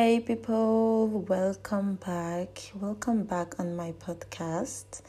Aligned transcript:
Hey 0.00 0.20
people, 0.20 1.24
welcome 1.28 1.96
back. 2.06 2.72
Welcome 2.80 3.24
back 3.24 3.58
on 3.58 3.74
my 3.74 3.92
podcast. 3.92 5.02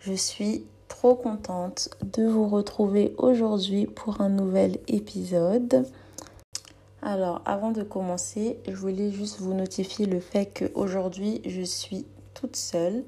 Je 0.00 0.14
suis 0.14 0.66
trop 0.88 1.14
contente 1.14 1.90
de 2.02 2.26
vous 2.26 2.48
retrouver 2.48 3.14
aujourd'hui 3.18 3.86
pour 3.86 4.20
un 4.20 4.28
nouvel 4.28 4.78
épisode. 4.88 5.86
Alors, 7.02 7.40
avant 7.44 7.70
de 7.70 7.84
commencer, 7.84 8.58
je 8.66 8.74
voulais 8.74 9.12
juste 9.12 9.38
vous 9.38 9.54
notifier 9.54 10.06
le 10.06 10.18
fait 10.18 10.46
qu'aujourd'hui, 10.46 11.40
je 11.46 11.62
suis 11.62 12.04
toute 12.34 12.56
seule. 12.56 13.04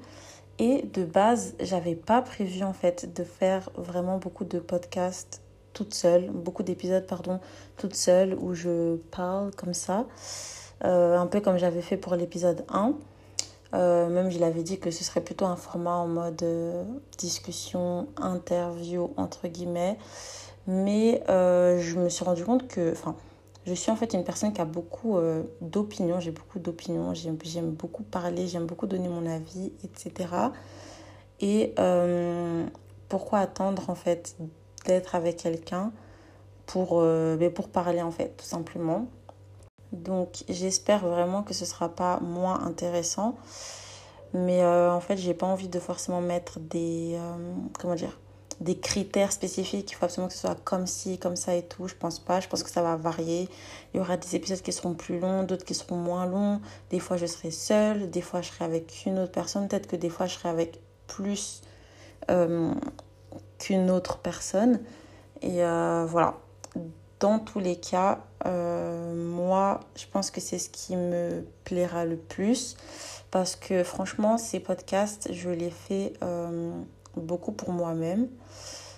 Et 0.57 0.83
de 0.83 1.03
base, 1.03 1.55
j'avais 1.59 1.95
pas 1.95 2.21
prévu 2.21 2.63
en 2.63 2.71
fait 2.71 3.13
de 3.13 3.25
faire 3.25 3.69
vraiment 3.75 4.19
beaucoup 4.19 4.45
de 4.45 4.59
podcasts 4.59 5.41
toute 5.73 5.93
seule, 5.93 6.29
beaucoup 6.29 6.63
d'épisodes, 6.63 7.05
pardon, 7.05 7.41
toute 7.75 7.95
seule 7.95 8.35
où 8.35 8.53
je 8.53 8.95
parle 9.11 9.51
comme 9.55 9.73
ça, 9.73 10.05
euh, 10.83 11.17
un 11.17 11.27
peu 11.27 11.39
comme 11.39 11.57
j'avais 11.57 11.81
fait 11.81 11.97
pour 11.97 12.15
l'épisode 12.15 12.65
1. 12.69 12.93
Euh, 13.73 14.07
même 14.09 14.29
je 14.29 14.37
l'avais 14.39 14.61
dit 14.61 14.79
que 14.79 14.91
ce 14.91 15.03
serait 15.03 15.21
plutôt 15.21 15.45
un 15.45 15.55
format 15.55 15.95
en 15.95 16.07
mode 16.07 16.43
euh, 16.43 16.83
discussion, 17.17 18.07
interview, 18.17 19.11
entre 19.17 19.47
guillemets. 19.47 19.97
Mais 20.67 21.23
je 21.27 21.99
me 21.99 22.09
suis 22.09 22.23
rendu 22.23 22.45
compte 22.45 22.67
que, 22.67 22.91
enfin, 22.91 23.15
je 23.65 23.73
suis 23.73 23.91
en 23.91 23.95
fait 23.95 24.13
une 24.13 24.23
personne 24.23 24.53
qui 24.53 24.61
a 24.61 24.65
beaucoup 24.65 25.17
d'opinions, 25.59 26.21
j'ai 26.21 26.31
beaucoup 26.31 26.59
d'opinions, 26.59 27.13
j'aime 27.13 27.71
beaucoup 27.71 28.03
parler, 28.03 28.47
j'aime 28.47 28.65
beaucoup 28.65 28.87
donner 28.87 29.09
mon 29.09 29.25
avis, 29.25 29.73
etc. 29.83 30.29
Et 31.41 31.73
pourquoi 33.09 33.39
attendre 33.39 33.89
en 33.89 33.95
fait 33.95 34.37
d'être 34.85 35.15
avec 35.15 35.35
quelqu'un 35.35 35.91
pour, 36.65 37.01
ben, 37.01 37.51
pour 37.51 37.67
parler 37.67 38.01
en 38.01 38.11
fait, 38.11 38.37
tout 38.37 38.45
simplement? 38.45 39.07
Donc 39.93 40.43
j'espère 40.49 41.07
vraiment 41.07 41.43
que 41.43 41.53
ce 41.53 41.65
sera 41.65 41.87
pas 41.87 42.19
moins 42.19 42.65
intéressant. 42.65 43.35
Mais 44.33 44.63
euh, 44.63 44.91
en 44.91 44.99
fait, 44.99 45.15
j'ai 45.17 45.35
pas 45.35 45.45
envie 45.45 45.67
de 45.67 45.79
forcément 45.79 46.19
mettre 46.19 46.59
des, 46.59 47.15
euh, 47.15 47.53
comment 47.79 47.93
dire, 47.93 48.19
des 48.59 48.77
critères 48.79 49.31
spécifiques. 49.31 49.91
Il 49.91 49.95
faut 49.95 50.05
absolument 50.05 50.27
que 50.27 50.33
ce 50.33 50.39
soit 50.39 50.57
comme 50.63 50.87
ci, 50.87 51.19
comme 51.19 51.35
ça 51.35 51.55
et 51.55 51.61
tout. 51.61 51.87
Je 51.87 51.93
pense 51.93 52.17
pas. 52.17 52.39
Je 52.39 52.47
pense 52.47 52.63
que 52.63 52.71
ça 52.71 52.81
va 52.81 52.95
varier. 52.95 53.47
Il 53.93 53.97
y 53.97 53.99
aura 53.99 54.17
des 54.17 54.35
épisodes 54.35 54.61
qui 54.61 54.73
seront 54.73 54.95
plus 54.95 55.19
longs, 55.19 55.43
d'autres 55.43 55.65
qui 55.65 55.75
seront 55.75 55.97
moins 55.97 56.25
longs. 56.25 56.59
Des 56.89 56.99
fois, 56.99 57.17
je 57.17 57.27
serai 57.27 57.51
seule. 57.51 58.09
Des 58.09 58.21
fois, 58.21 58.41
je 58.41 58.49
serai 58.49 58.65
avec 58.65 59.05
une 59.05 59.19
autre 59.19 59.31
personne. 59.31 59.67
Peut-être 59.67 59.87
que 59.87 59.95
des 59.95 60.09
fois, 60.09 60.25
je 60.25 60.33
serai 60.33 60.49
avec 60.49 60.79
plus 61.05 61.61
qu'une 63.59 63.91
autre 63.91 64.17
personne. 64.17 64.79
Et 65.43 65.63
euh, 65.63 66.05
voilà, 66.07 66.35
dans 67.19 67.39
tous 67.39 67.59
les 67.59 67.75
cas, 67.75 68.19
euh, 68.45 69.13
moi, 69.13 69.79
je 69.95 70.05
pense 70.11 70.31
que 70.31 70.41
c'est 70.41 70.59
ce 70.59 70.69
qui 70.69 70.95
me 70.95 71.45
plaira 71.63 72.05
le 72.05 72.17
plus. 72.17 72.75
Parce 73.31 73.55
que 73.55 73.83
franchement, 73.83 74.37
ces 74.37 74.59
podcasts, 74.59 75.29
je 75.31 75.49
les 75.49 75.71
fais 75.71 76.13
euh, 76.23 76.71
beaucoup 77.15 77.51
pour 77.51 77.71
moi-même. 77.71 78.27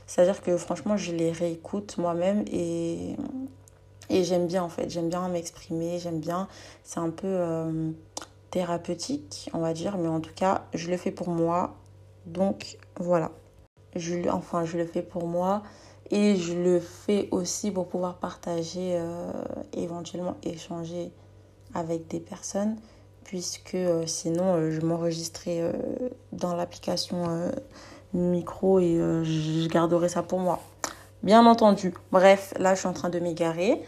C'est-à-dire 0.08 0.42
que 0.42 0.58
franchement, 0.58 0.98
je 0.98 1.14
les 1.14 1.32
réécoute 1.32 1.98
moi-même 1.98 2.44
et, 2.52 3.16
et 4.10 4.24
j'aime 4.24 4.48
bien 4.48 4.64
en 4.64 4.70
fait. 4.70 4.90
J'aime 4.90 5.10
bien 5.10 5.28
m'exprimer, 5.30 6.00
j'aime 6.00 6.20
bien. 6.20 6.48
C'est 6.84 7.00
un 7.00 7.10
peu 7.10 7.40
thérapeutique, 8.52 9.50
on 9.54 9.60
va 9.60 9.74
dire. 9.74 9.98
Mais 9.98 10.10
en 10.10 10.20
tout 10.20 10.34
cas, 10.36 10.66
je 10.74 10.92
le 10.92 10.98
fais 10.98 11.12
pour 11.12 11.30
moi. 11.30 11.76
Donc 12.26 12.78
voilà 13.00 13.32
je, 13.96 14.30
enfin, 14.30 14.66
je 14.66 14.78
le 14.78 14.86
fais 14.86 15.02
pour 15.02 15.28
moi 15.28 15.64
et 16.12 16.36
je 16.36 16.54
le 16.54 16.80
fais 16.80 17.28
aussi 17.32 17.72
pour 17.72 17.88
pouvoir 17.88 18.16
partager, 18.16 18.98
euh, 18.98 19.32
éventuellement 19.74 20.36
échanger 20.44 21.12
avec 21.74 22.08
des 22.08 22.20
personnes, 22.20 22.76
puisque 23.24 23.76
euh, 23.76 24.06
sinon 24.06 24.56
euh, 24.56 24.72
je 24.72 24.82
m'enregistrerai 24.82 25.72
dans 26.32 26.56
l'application 26.56 27.52
micro 28.14 28.80
et 28.80 28.96
je 28.96 29.68
garderai 29.68 30.10
ça 30.10 30.24
pour 30.24 30.40
moi. 30.40 30.62
Bien 31.24 31.46
entendu. 31.46 31.94
Bref, 32.12 32.54
là 32.60 32.76
je 32.76 32.80
suis 32.80 32.88
en 32.88 32.94
train 32.94 33.10
de 33.10 33.20
m'égarer. 33.20 33.82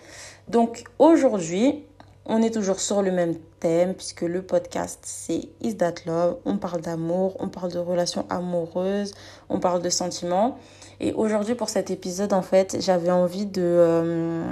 Donc 0.47 0.85
aujourd'hui, 0.97 1.83
on 2.27 2.41
est 2.41 2.53
toujours 2.53 2.79
sur 2.79 3.01
le 3.01 3.11
même 3.11 3.35
thème 3.59 3.93
puisque 3.93 4.21
le 4.21 4.41
podcast 4.41 4.99
c'est 5.03 5.49
Is 5.61 5.77
That 5.77 5.95
Love? 6.05 6.37
On 6.45 6.57
parle 6.57 6.81
d'amour, 6.81 7.37
on 7.39 7.47
parle 7.47 7.71
de 7.71 7.79
relations 7.79 8.25
amoureuses, 8.29 9.13
on 9.49 9.59
parle 9.59 9.81
de 9.81 9.89
sentiments. 9.89 10.57
Et 10.99 11.13
aujourd'hui 11.13 11.55
pour 11.55 11.69
cet 11.69 11.89
épisode 11.89 12.33
en 12.33 12.41
fait 12.41 12.77
j'avais 12.81 13.11
envie 13.11 13.45
de, 13.45 13.61
euh, 13.63 14.43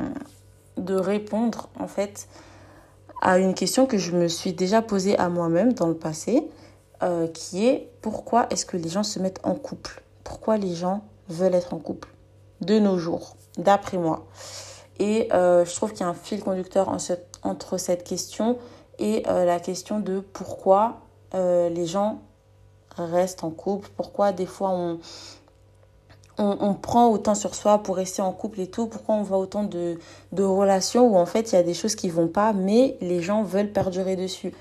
répondre 0.78 1.70
en 1.78 1.88
fait 1.88 2.28
à 3.22 3.40
une 3.40 3.54
question 3.54 3.86
que 3.86 3.98
je 3.98 4.12
me 4.12 4.30
suis 4.30 4.54
déjà 4.54 4.82
posée 4.82 5.18
à 5.18 5.28
moi-même 5.28 5.74
dans 5.74 5.88
le 5.88 5.96
passé 5.96 6.48
euh, 7.04 7.28
qui 7.28 7.68
est 7.68 7.90
pourquoi 8.02 8.48
est-ce 8.52 8.66
que 8.66 8.78
les 8.78 8.90
gens 8.90 9.04
se 9.04 9.20
mettent 9.20 9.42
en 9.44 9.54
couple? 9.54 10.02
Pourquoi 10.24 10.58
les 10.58 10.76
gens 10.76 11.04
veulent 11.28 11.56
être 11.56 11.74
en 11.74 11.80
couple 11.80 12.08
de 12.62 12.80
nos 12.80 12.98
jours, 12.98 13.36
d'après 13.58 13.98
moi? 13.98 14.26
Et 15.00 15.28
euh, 15.34 15.66
je 15.66 15.76
trouve 15.76 15.92
qu'il 15.92 16.02
y 16.02 16.04
a 16.04 16.08
un 16.08 16.14
fil 16.14 16.42
conducteur 16.42 16.88
entre 17.46 17.78
cette 17.78 18.04
question 18.04 18.58
et 19.00 19.24
euh, 19.28 19.46
la 19.46 19.60
question 19.60 20.00
de 20.00 20.20
pourquoi 20.20 21.02
euh, 21.34 21.70
les 21.70 21.86
gens 21.86 22.22
restent 22.98 23.44
en 23.44 23.52
couple, 23.52 23.90
pourquoi 23.96 24.32
des 24.32 24.46
fois 24.46 24.70
on, 24.72 25.00
on, 26.38 26.74
prend 26.74 27.10
autant 27.10 27.36
sur 27.36 27.56
soi 27.56 27.80
pour 27.80 27.98
rester 27.98 28.22
en 28.22 28.32
couple 28.32 28.62
et 28.62 28.68
tout, 28.68 28.88
pourquoi 28.88 29.16
on 29.16 29.24
voit 29.24 29.38
autant 29.38 29.64
de, 29.64 30.00
de 30.32 30.44
relations 30.44 31.08
où 31.08 31.18
en 31.18 31.26
fait 31.26 31.52
il 31.52 31.56
y 31.56 31.58
a 31.58 31.64
des 31.64 31.74
choses 31.74 31.96
qui 31.96 32.10
vont 32.10 32.28
pas, 32.28 32.54
mais 32.54 32.98
les 33.02 33.22
gens 33.22 33.44
veulent 33.44 33.72
perdurer 33.72 34.16
dessus. 34.16 34.54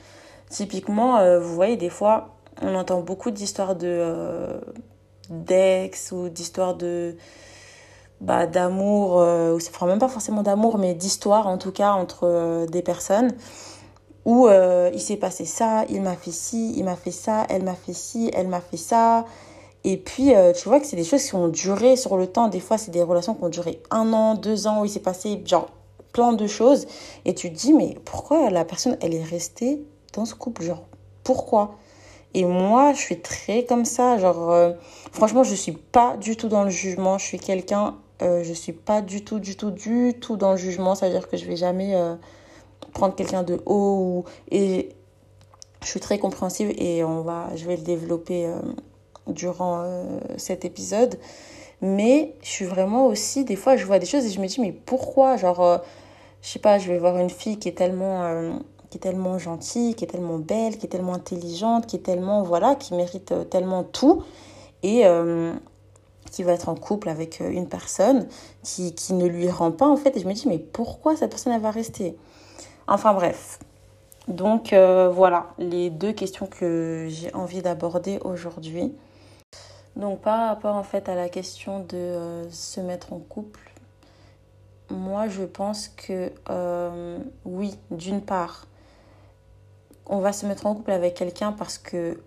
Typiquement, 0.50 1.40
vous 1.40 1.54
voyez, 1.54 1.76
des 1.76 1.90
fois, 1.90 2.36
on 2.62 2.74
entend 2.76 3.00
beaucoup 3.00 3.32
d'histoires 3.32 3.74
de 3.74 4.60
d'ex 5.30 6.12
ou 6.12 6.28
d'histoires 6.28 6.74
de 6.74 7.16
bah, 8.20 8.46
d'amour, 8.46 9.20
euh, 9.20 9.58
enfin 9.68 9.86
même 9.86 9.98
pas 9.98 10.08
forcément 10.08 10.42
d'amour, 10.42 10.78
mais 10.78 10.94
d'histoire 10.94 11.46
en 11.46 11.58
tout 11.58 11.72
cas 11.72 11.92
entre 11.92 12.20
euh, 12.24 12.66
des 12.66 12.82
personnes 12.82 13.32
où 14.24 14.46
euh, 14.46 14.90
il 14.94 15.00
s'est 15.00 15.16
passé 15.16 15.44
ça, 15.44 15.84
il 15.90 16.00
m'a 16.00 16.16
fait 16.16 16.30
ci, 16.30 16.72
il 16.76 16.84
m'a 16.84 16.96
fait 16.96 17.10
ça, 17.10 17.44
elle 17.50 17.62
m'a 17.62 17.74
fait 17.74 17.92
ci, 17.92 18.30
elle 18.32 18.48
m'a 18.48 18.60
fait 18.60 18.78
ça. 18.78 19.26
Et 19.86 19.98
puis, 19.98 20.32
tu 20.58 20.66
vois 20.66 20.80
que 20.80 20.86
c'est 20.86 20.96
des 20.96 21.04
choses 21.04 21.22
qui 21.24 21.34
ont 21.34 21.48
duré 21.48 21.96
sur 21.96 22.16
le 22.16 22.26
temps. 22.26 22.48
Des 22.48 22.60
fois, 22.60 22.78
c'est 22.78 22.90
des 22.90 23.02
relations 23.02 23.34
qui 23.34 23.44
ont 23.44 23.50
duré 23.50 23.82
un 23.90 24.14
an, 24.14 24.34
deux 24.34 24.66
ans, 24.66 24.80
où 24.80 24.86
il 24.86 24.88
s'est 24.88 25.00
passé 25.00 25.42
genre 25.44 25.68
plein 26.14 26.32
de 26.32 26.46
choses. 26.46 26.86
Et 27.26 27.34
tu 27.34 27.52
te 27.52 27.54
dis, 27.58 27.74
mais 27.74 27.98
pourquoi 28.06 28.48
la 28.48 28.64
personne, 28.64 28.96
elle 29.02 29.14
est 29.14 29.22
restée 29.22 29.84
dans 30.14 30.24
ce 30.24 30.34
couple? 30.34 30.62
Genre, 30.62 30.84
pourquoi? 31.22 31.74
Et 32.32 32.46
moi, 32.46 32.94
je 32.94 33.00
suis 33.00 33.20
très 33.20 33.66
comme 33.66 33.84
ça. 33.84 34.16
Genre, 34.16 34.72
franchement, 35.12 35.44
je 35.44 35.54
suis 35.54 35.72
pas 35.72 36.16
du 36.16 36.34
tout 36.38 36.48
dans 36.48 36.64
le 36.64 36.70
jugement. 36.70 37.18
Je 37.18 37.26
suis 37.26 37.38
quelqu'un 37.38 37.94
euh, 38.24 38.42
je 38.42 38.52
suis 38.52 38.72
pas 38.72 39.02
du 39.02 39.22
tout, 39.24 39.38
du 39.38 39.56
tout, 39.56 39.70
du 39.70 40.14
tout 40.18 40.36
dans 40.36 40.52
le 40.52 40.56
jugement. 40.56 40.94
C'est-à-dire 40.94 41.28
que 41.28 41.36
je 41.36 41.44
vais 41.44 41.56
jamais 41.56 41.94
euh, 41.94 42.14
prendre 42.92 43.14
quelqu'un 43.14 43.42
de 43.42 43.60
haut. 43.66 44.24
Et 44.50 44.90
je 45.82 45.88
suis 45.88 46.00
très 46.00 46.18
compréhensive 46.18 46.72
et 46.78 47.04
on 47.04 47.22
va, 47.22 47.54
je 47.54 47.66
vais 47.66 47.76
le 47.76 47.82
développer 47.82 48.46
euh, 48.46 48.56
durant 49.26 49.84
cet 50.36 50.64
épisode. 50.64 51.18
Mais 51.82 52.34
je 52.42 52.48
suis 52.48 52.64
vraiment 52.64 53.06
aussi, 53.06 53.44
des 53.44 53.56
fois, 53.56 53.76
je 53.76 53.84
vois 53.84 53.98
des 53.98 54.06
choses 54.06 54.24
et 54.24 54.30
je 54.30 54.40
me 54.40 54.46
dis, 54.46 54.60
mais 54.60 54.72
pourquoi? 54.72 55.36
Genre, 55.36 55.82
je 56.40 56.48
sais 56.48 56.58
pas, 56.58 56.78
je 56.78 56.90
vais 56.90 56.98
voir 56.98 57.18
une 57.18 57.30
fille 57.30 57.58
qui 57.58 57.68
est 57.68 57.72
tellement 57.72 58.58
qui 58.90 58.98
est 58.98 59.00
tellement 59.00 59.38
gentille, 59.38 59.96
qui 59.96 60.04
est 60.04 60.08
tellement 60.08 60.38
belle, 60.38 60.78
qui 60.78 60.86
est 60.86 60.88
tellement 60.88 61.14
intelligente, 61.14 61.86
qui 61.86 61.96
est 61.96 62.00
tellement, 62.00 62.44
voilà, 62.44 62.76
qui 62.76 62.94
mérite 62.94 63.34
tellement 63.50 63.82
tout. 63.82 64.22
Et, 64.84 65.04
qui 66.34 66.42
va 66.42 66.52
être 66.52 66.68
en 66.68 66.74
couple 66.74 67.08
avec 67.08 67.40
euh, 67.40 67.48
une 67.48 67.68
personne 67.68 68.26
qui, 68.64 68.92
ne 69.10 69.26
lui 69.26 69.48
rend 69.48 69.70
pas 69.70 69.86
en 69.86 69.96
fait. 69.96 70.16
Et 70.16 70.20
je 70.20 70.26
me 70.26 70.32
dis, 70.32 70.48
mais 70.48 70.58
pourquoi 70.58 71.16
cette 71.16 71.30
personne 71.30 71.52
elle 71.52 71.60
va 71.60 71.70
rester? 71.70 72.16
Enfin 72.88 73.14
bref. 73.14 73.60
Donc 74.26 74.72
euh, 74.72 75.08
voilà 75.10 75.46
les 75.58 75.90
deux 75.90 76.12
questions 76.12 76.46
que 76.46 77.06
j'ai 77.08 77.32
envie 77.34 77.62
d'aborder 77.62 78.18
aujourd'hui. 78.24 78.92
Donc 79.94 80.22
par 80.22 80.48
rapport 80.48 80.74
en 80.74 80.82
fait 80.82 81.08
à 81.08 81.14
la 81.14 81.28
question 81.28 81.78
de 81.80 81.96
euh, 81.96 82.50
se 82.50 82.80
mettre 82.80 83.12
en 83.12 83.20
couple, 83.20 83.72
moi 84.90 85.28
je 85.28 85.44
pense 85.44 85.86
que 85.86 86.32
oui, 87.44 87.78
d'une 87.92 88.22
part, 88.22 88.66
on 90.06 90.18
va 90.18 90.32
se 90.32 90.46
mettre 90.46 90.66
en 90.66 90.74
couple 90.74 90.90
avec 90.90 91.14
quelqu'un 91.14 91.52
parce 91.52 91.78
que 91.78 92.20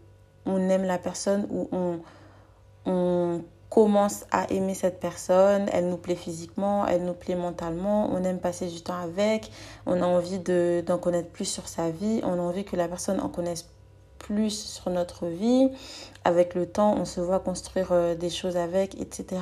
on 0.45 0.69
aime 0.69 0.85
la 0.85 0.97
personne 0.97 1.45
ou 1.51 1.67
on 2.85 3.41
commence 3.69 4.25
à 4.31 4.49
aimer 4.51 4.73
cette 4.73 4.99
personne, 4.99 5.67
elle 5.73 5.89
nous 5.89 5.97
plaît 5.97 6.15
physiquement, 6.15 6.87
elle 6.87 7.03
nous 7.03 7.13
plaît 7.13 7.35
mentalement, 7.35 8.09
on 8.11 8.23
aime 8.23 8.39
passer 8.39 8.67
du 8.67 8.81
temps 8.81 8.97
avec, 8.97 9.51
on 9.85 10.01
a 10.01 10.05
envie 10.05 10.39
d'en 10.39 10.97
connaître 10.97 11.29
plus 11.29 11.45
sur 11.45 11.67
sa 11.67 11.89
vie, 11.89 12.21
on 12.23 12.33
a 12.33 12.41
envie 12.41 12.63
que 12.63 12.75
la 12.75 12.87
personne 12.87 13.19
en 13.19 13.29
connaisse 13.29 13.67
plus 14.17 14.51
sur 14.51 14.89
notre 14.89 15.27
vie. 15.27 15.69
Avec 16.25 16.55
le 16.55 16.65
temps, 16.65 16.95
on 16.97 17.05
se 17.05 17.21
voit 17.21 17.39
construire 17.39 17.89
euh, 17.91 18.15
des 18.15 18.29
choses 18.29 18.57
avec, 18.57 18.99
etc. 18.99 19.41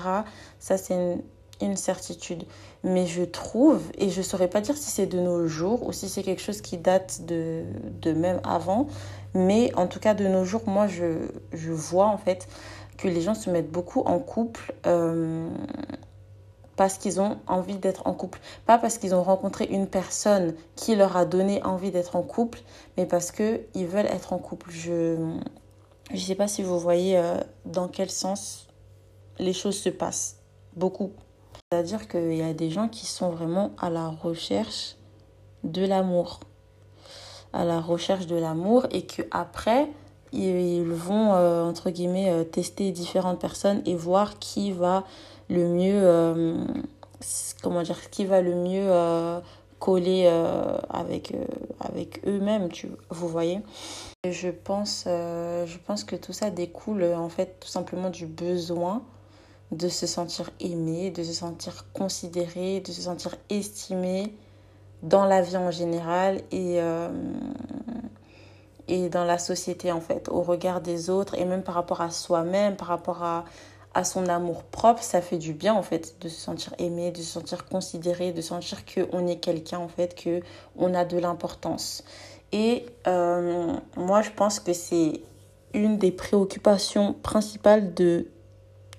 Ça, 0.59 0.77
c'est 0.77 1.17
une 1.61 1.77
certitude. 1.77 2.43
Mais 2.83 3.07
je 3.07 3.23
trouve, 3.23 3.81
et 3.97 4.09
je 4.09 4.19
ne 4.19 4.23
saurais 4.23 4.49
pas 4.49 4.61
dire 4.61 4.77
si 4.77 4.91
c'est 4.91 5.07
de 5.07 5.19
nos 5.19 5.47
jours 5.47 5.87
ou 5.87 5.91
si 5.91 6.09
c'est 6.09 6.21
quelque 6.21 6.41
chose 6.41 6.61
qui 6.61 6.77
date 6.77 7.25
de, 7.25 7.63
de 8.01 8.11
même 8.11 8.39
avant, 8.43 8.87
mais 9.33 9.73
en 9.75 9.87
tout 9.87 9.99
cas 9.99 10.13
de 10.13 10.27
nos 10.27 10.45
jours, 10.45 10.63
moi 10.67 10.87
je, 10.87 11.27
je 11.53 11.71
vois 11.71 12.07
en 12.07 12.17
fait 12.17 12.47
que 12.97 13.07
les 13.07 13.21
gens 13.21 13.33
se 13.33 13.49
mettent 13.49 13.71
beaucoup 13.71 14.01
en 14.01 14.19
couple 14.19 14.73
euh, 14.85 15.49
parce 16.75 16.97
qu'ils 16.97 17.21
ont 17.21 17.37
envie 17.47 17.77
d'être 17.77 18.07
en 18.07 18.13
couple. 18.13 18.39
Pas 18.65 18.77
parce 18.77 18.97
qu'ils 18.97 19.15
ont 19.15 19.23
rencontré 19.23 19.65
une 19.65 19.87
personne 19.87 20.53
qui 20.75 20.95
leur 20.95 21.15
a 21.17 21.25
donné 21.25 21.63
envie 21.63 21.91
d'être 21.91 22.15
en 22.15 22.23
couple, 22.23 22.59
mais 22.97 23.05
parce 23.05 23.31
qu'ils 23.31 23.87
veulent 23.87 24.07
être 24.07 24.33
en 24.33 24.37
couple. 24.37 24.69
Je 24.71 25.15
ne 26.11 26.17
sais 26.17 26.35
pas 26.35 26.47
si 26.47 26.63
vous 26.63 26.79
voyez 26.79 27.17
euh, 27.17 27.37
dans 27.65 27.87
quel 27.87 28.09
sens 28.09 28.67
les 29.39 29.53
choses 29.53 29.77
se 29.77 29.89
passent. 29.89 30.37
Beaucoup. 30.75 31.11
C'est-à-dire 31.71 32.07
qu'il 32.07 32.35
y 32.35 32.41
a 32.41 32.53
des 32.53 32.69
gens 32.69 32.89
qui 32.89 33.05
sont 33.05 33.29
vraiment 33.29 33.71
à 33.79 33.89
la 33.89 34.09
recherche 34.09 34.97
de 35.63 35.85
l'amour. 35.85 36.41
À 37.53 37.63
la 37.63 37.79
recherche 37.79 38.27
de 38.27 38.35
l'amour 38.35 38.85
et 38.91 39.05
qu'après, 39.05 39.89
ils 40.31 40.83
vont, 40.83 41.33
euh, 41.33 41.63
entre 41.63 41.89
guillemets, 41.89 42.29
euh, 42.29 42.43
tester 42.43 42.91
différentes 42.91 43.39
personnes 43.39 43.81
et 43.85 43.95
voir 43.95 44.39
qui 44.39 44.71
va 44.71 45.03
le 45.49 45.67
mieux, 45.67 46.01
euh, 46.03 46.57
comment 47.61 47.83
dire, 47.83 48.09
qui 48.09 48.25
va 48.25 48.41
le 48.41 48.55
mieux 48.55 48.89
coller 49.79 50.27
avec, 50.89 51.33
avec 51.79 52.25
eux-mêmes, 52.25 52.69
vous 53.09 53.27
voyez. 53.27 53.59
je 54.27 54.49
pense, 54.49 55.03
je 55.05 55.77
pense 55.85 56.03
que 56.03 56.15
tout 56.15 56.33
ça 56.33 56.49
découle 56.49 57.03
en 57.03 57.29
fait 57.29 57.59
tout 57.59 57.67
simplement 57.67 58.09
du 58.09 58.25
besoin 58.25 59.03
de 59.71 59.87
se 59.87 60.07
sentir 60.07 60.49
aimé, 60.59 61.11
de 61.11 61.21
se 61.21 61.33
sentir 61.33 61.85
considéré, 61.93 62.79
de 62.79 62.91
se 62.91 63.01
sentir 63.01 63.35
estimé 63.49 64.33
dans 65.03 65.25
la 65.25 65.43
vie 65.43 65.57
en 65.57 65.69
général 65.69 66.41
et, 66.51 66.79
et 68.87 69.09
dans 69.09 69.25
la 69.25 69.37
société 69.37 69.91
en 69.91 70.01
fait, 70.01 70.29
au 70.29 70.41
regard 70.41 70.81
des 70.81 71.09
autres 71.09 71.35
et 71.35 71.45
même 71.45 71.63
par 71.63 71.75
rapport 71.75 72.01
à 72.01 72.11
soi-même, 72.11 72.75
par 72.75 72.87
rapport 72.87 73.23
à, 73.23 73.45
à 73.93 74.03
son 74.03 74.27
amour 74.27 74.63
propre, 74.63 75.01
ça 75.01 75.21
fait 75.21 75.37
du 75.37 75.53
bien 75.53 75.73
en 75.73 75.81
fait 75.81 76.15
de 76.21 76.29
se 76.29 76.39
sentir 76.39 76.73
aimé, 76.77 77.11
de 77.11 77.17
se 77.17 77.23
sentir 77.23 77.65
considéré, 77.65 78.31
de 78.31 78.41
sentir 78.41 78.83
qu'on 78.85 79.25
est 79.27 79.37
quelqu'un 79.37 79.79
en 79.79 79.87
fait, 79.87 80.15
qu'on 80.21 80.93
a 80.93 81.05
de 81.05 81.17
l'importance. 81.17 82.03
Et 82.51 82.85
euh, 83.07 83.73
moi 83.97 84.21
je 84.21 84.29
pense 84.31 84.59
que 84.59 84.73
c'est 84.73 85.21
une 85.73 85.97
des 85.97 86.11
préoccupations 86.11 87.13
principales 87.13 87.93
de 87.93 88.27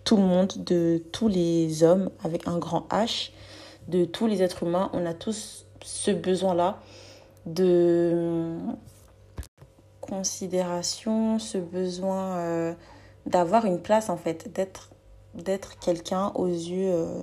tout 0.05 0.17
le 0.17 0.23
monde, 0.23 0.53
de 0.59 1.03
tous 1.13 1.29
les 1.29 1.83
hommes 1.83 2.11
avec 2.25 2.47
un 2.49 2.59
grand 2.59 2.87
H, 2.91 3.31
de 3.89 4.05
tous 4.05 4.27
les 4.27 4.43
êtres 4.43 4.63
humains. 4.63 4.91
On 4.93 5.05
a 5.07 5.15
tous 5.15 5.67
ce 5.83 6.11
besoin-là 6.11 6.79
de 7.47 8.57
considération, 10.09 11.39
ce 11.39 11.59
besoin 11.59 12.37
euh, 12.39 12.75
d'avoir 13.27 13.65
une 13.67 13.81
place 13.81 14.09
en 14.09 14.17
fait, 14.17 14.53
d'être 14.53 14.91
d'être 15.35 15.79
quelqu'un 15.79 16.33
aux 16.35 16.47
yeux 16.47 16.93
euh, 16.93 17.23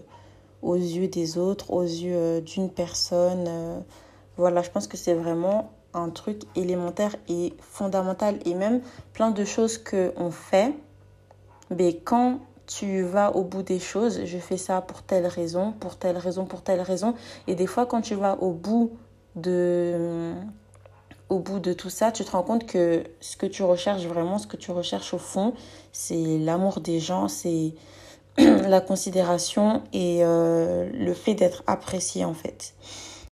aux 0.62 0.76
yeux 0.76 1.08
des 1.08 1.38
autres, 1.38 1.72
aux 1.72 1.84
yeux 1.84 2.16
euh, 2.16 2.42
d'une 2.42 2.70
personne. 2.70 3.84
voilà, 4.38 4.62
je 4.62 4.70
pense 4.70 4.88
que 4.88 4.98
c'est 4.98 5.14
vraiment 5.14 5.72
un 5.94 6.10
truc 6.10 6.42
élémentaire 6.56 7.16
et 7.28 7.54
fondamental 7.60 8.40
et 8.46 8.56
même 8.56 8.82
plein 9.14 9.32
de 9.32 9.46
choses 9.46 9.78
que 9.78 10.14
on 10.18 10.32
fait 10.32 10.74
mais 11.70 11.94
quand 11.98 12.40
tu 12.66 13.04
vas 13.04 13.36
au 13.36 13.44
bout 13.44 13.64
des 13.64 13.80
choses, 13.80 14.26
je 14.26 14.38
fais 14.38 14.58
ça 14.58 14.82
pour 14.82 15.04
telle 15.04 15.28
raison, 15.28 15.74
pour 15.74 15.98
telle 15.98 16.18
raison, 16.18 16.46
pour 16.46 16.62
telle 16.62 16.82
raison. 16.82 17.14
Et 17.48 17.56
des 17.56 17.68
fois, 17.68 17.86
quand 17.86 18.02
tu 18.02 18.16
vas 18.16 18.42
au 18.42 18.52
bout 18.52 18.92
de, 19.36 20.34
au 21.30 21.40
bout 21.40 21.60
de 21.60 21.74
tout 21.74 21.90
ça, 21.90 22.12
tu 22.12 22.24
te 22.24 22.32
rends 22.32 22.44
compte 22.44 22.66
que 22.66 23.04
ce 23.22 23.38
que 23.38 23.46
tu 23.46 23.64
recherches 23.64 24.06
vraiment, 24.06 24.38
ce 24.38 24.48
que 24.48 24.58
tu 24.58 24.72
recherches 24.72 25.14
au 25.14 25.18
fond, 25.18 25.54
c'est 25.92 26.38
l'amour 26.38 26.80
des 26.80 27.00
gens, 27.00 27.28
c'est 27.28 27.74
la 28.38 28.82
considération 28.82 29.84
et 29.94 30.20
euh, 30.24 30.90
le 30.92 31.14
fait 31.14 31.36
d'être 31.36 31.64
apprécié 31.68 32.26
en 32.26 32.34
fait. 32.34 32.74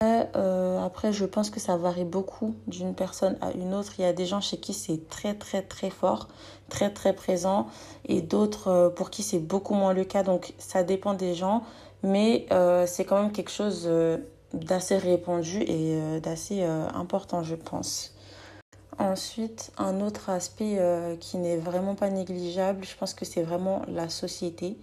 Euh, 0.03 0.85
après, 0.85 1.13
je 1.13 1.25
pense 1.25 1.49
que 1.49 1.59
ça 1.59 1.79
varie 1.79 2.05
beaucoup 2.05 2.55
d'une 2.67 2.95
personne 2.95 3.39
à 3.41 3.53
une 3.53 3.73
autre. 3.73 3.95
Il 3.99 4.03
y 4.03 4.05
a 4.05 4.13
des 4.13 4.27
gens 4.27 4.41
chez 4.41 4.59
qui 4.59 4.75
c'est 4.75 5.09
très 5.09 5.35
très 5.35 5.63
très 5.63 5.89
fort, 5.89 6.29
très 6.69 6.93
très 6.93 7.15
présent, 7.15 7.69
et 8.05 8.21
d'autres 8.21 8.69
euh, 8.69 8.91
pour 8.91 9.09
qui 9.09 9.23
c'est 9.23 9.39
beaucoup 9.39 9.75
moins 9.75 9.95
le 9.95 10.05
cas. 10.05 10.23
Donc 10.23 10.53
ça 10.59 10.83
dépend 10.83 11.15
des 11.15 11.35
gens, 11.35 11.63
mais 12.03 12.47
c'est 12.87 13.05
quand 13.05 13.21
même 13.23 13.33
quelque 13.33 13.51
chose 13.51 13.89
d'assez 14.55 14.97
répandu 14.97 15.63
et 15.63 16.21
d'assez 16.21 16.63
important, 16.63 17.43
je 17.43 17.55
pense. 17.55 18.15
Ensuite, 18.99 19.73
un 19.77 20.01
autre 20.01 20.31
aspect 20.31 20.79
qui 21.21 21.37
n'est 21.39 21.57
vraiment 21.57 21.95
pas 21.95 22.11
négligeable, 22.11 22.85
je 22.85 22.97
pense 22.97 23.13
que 23.15 23.25
c'est 23.25 23.43
vraiment 23.43 23.83
la 23.89 24.09
société. 24.09 24.77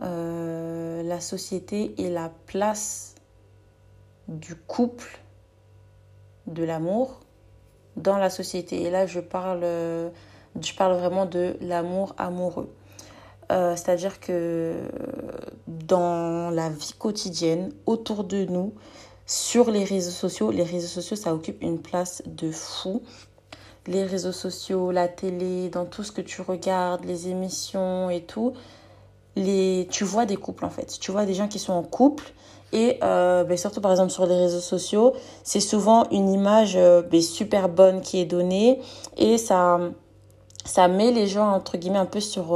la 0.00 1.20
société 1.20 1.94
et 1.98 2.10
la 2.10 2.30
place 2.46 3.14
du 4.28 4.54
couple, 4.54 5.20
de 6.46 6.64
l'amour 6.64 7.20
dans 7.96 8.16
la 8.16 8.30
société. 8.30 8.82
Et 8.82 8.90
là, 8.90 9.06
je 9.06 9.20
parle, 9.20 9.62
je 10.60 10.74
parle 10.74 10.96
vraiment 10.96 11.26
de 11.26 11.56
l'amour 11.60 12.14
amoureux. 12.18 12.72
Euh, 13.50 13.76
c'est-à-dire 13.76 14.20
que 14.20 14.74
dans 15.66 16.50
la 16.50 16.68
vie 16.68 16.94
quotidienne, 16.98 17.72
autour 17.86 18.24
de 18.24 18.44
nous, 18.44 18.74
sur 19.26 19.70
les 19.70 19.84
réseaux 19.84 20.10
sociaux, 20.10 20.50
les 20.50 20.62
réseaux 20.62 20.86
sociaux, 20.86 21.16
ça 21.16 21.34
occupe 21.34 21.62
une 21.62 21.80
place 21.80 22.22
de 22.26 22.50
fou. 22.50 23.02
Les 23.86 24.04
réseaux 24.04 24.32
sociaux, 24.32 24.90
la 24.90 25.08
télé, 25.08 25.70
dans 25.70 25.86
tout 25.86 26.02
ce 26.02 26.12
que 26.12 26.20
tu 26.20 26.42
regardes, 26.42 27.04
les 27.04 27.28
émissions 27.28 28.10
et 28.10 28.22
tout, 28.22 28.52
tu 29.34 30.04
vois 30.04 30.26
des 30.26 30.36
couples 30.36 30.64
en 30.64 30.70
fait. 30.70 30.98
Tu 31.00 31.10
vois 31.10 31.24
des 31.24 31.34
gens 31.34 31.48
qui 31.48 31.58
sont 31.58 31.72
en 31.72 31.82
couple 31.82 32.32
et 32.72 32.98
euh, 33.02 33.44
ben, 33.44 33.56
surtout, 33.56 33.80
par 33.80 33.92
exemple, 33.92 34.10
sur 34.10 34.26
les 34.26 34.36
réseaux 34.36 34.60
sociaux, 34.60 35.14
c'est 35.42 35.60
souvent 35.60 36.06
une 36.10 36.28
image 36.28 36.76
euh, 36.76 37.02
ben, 37.02 37.20
super 37.22 37.68
bonne 37.68 38.02
qui 38.02 38.20
est 38.20 38.26
donnée 38.26 38.80
et 39.16 39.38
ça, 39.38 39.80
ça 40.66 40.88
met 40.88 41.10
les 41.10 41.26
gens, 41.26 41.50
entre 41.50 41.78
guillemets, 41.78 41.98
un 41.98 42.06
peu 42.06 42.20
sur, 42.20 42.54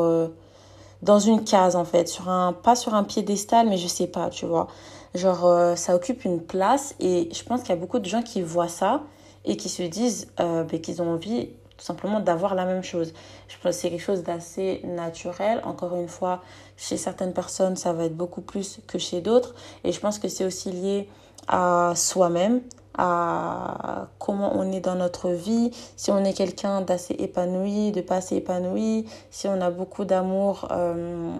dans 1.03 1.19
une 1.19 1.45
case, 1.45 1.77
en 1.77 1.85
fait. 1.85 2.09
Sur 2.09 2.29
un, 2.29 2.53
pas 2.53 2.77
sur 2.77 2.95
un 2.95 3.05
piédestal, 3.05 3.69
mais 3.69 3.77
je 3.77 3.89
sais 3.89 4.07
pas, 4.07 4.31
tu 4.31 4.47
vois. 4.47 4.69
Genre, 5.15 5.77
ça 5.77 5.95
occupe 5.95 6.25
une 6.25 6.41
place 6.41 6.95
et 6.99 7.29
je 7.33 7.43
pense 7.43 7.61
qu'il 7.61 7.71
y 7.71 7.73
a 7.73 7.77
beaucoup 7.77 7.99
de 7.99 8.07
gens 8.07 8.23
qui 8.23 8.41
voient 8.41 8.69
ça 8.69 9.03
et 9.45 9.59
qui 9.59 9.69
se 9.69 9.83
disent 9.83 10.29
ben, 10.39 10.67
qu'ils 10.81 11.03
ont 11.03 11.13
envie 11.13 11.51
tout 11.77 11.85
simplement 11.85 12.21
d'avoir 12.21 12.55
la 12.55 12.65
même 12.65 12.85
chose. 12.85 13.13
Je 13.49 13.57
pense 13.57 13.75
que 13.75 13.83
c'est 13.83 13.91
quelque 13.91 14.01
chose 14.01 14.23
d'assez 14.23 14.81
naturel. 14.85 15.61
Encore 15.65 15.97
une 15.97 16.07
fois, 16.07 16.41
chez 16.77 16.97
certaines 16.97 17.33
personnes, 17.33 17.75
ça 17.75 17.93
va 17.93 18.05
être 18.05 18.17
beaucoup 18.17 18.41
plus 18.41 18.79
que 18.87 18.99
chez 18.99 19.21
d'autres. 19.21 19.55
Et 19.83 19.91
je 19.91 19.99
pense 19.99 20.21
que 20.21 20.29
c'est 20.29 20.45
aussi 20.45 20.71
lié 20.71 21.09
à 21.49 21.93
soi-même, 21.97 22.61
à 22.97 24.09
comment 24.19 24.53
on 24.55 24.71
est 24.71 24.81
dans 24.81 24.95
notre 24.95 25.31
vie, 25.31 25.71
si 25.97 26.11
on 26.11 26.25
est 26.25 26.33
quelqu'un 26.33 26.81
d'assez 26.83 27.15
épanoui, 27.15 27.93
de 27.93 28.01
pas 28.01 28.17
assez 28.17 28.37
épanoui, 28.37 29.07
si 29.31 29.49
on 29.49 29.61
a 29.61 29.71
beaucoup 29.71 30.05
d'amour, 30.05 30.69
euh, 30.71 31.33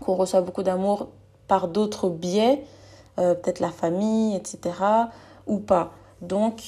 qu'on 0.00 0.14
reçoit 0.14 0.42
beaucoup 0.42 0.62
d'amour 0.62 1.08
par 1.48 1.68
d'autres 1.68 2.08
biais, 2.08 2.64
euh, 3.18 3.34
peut-être 3.34 3.60
la 3.60 3.70
famille, 3.70 4.36
etc., 4.36 4.74
ou 5.46 5.58
pas. 5.58 5.92
Donc, 6.20 6.62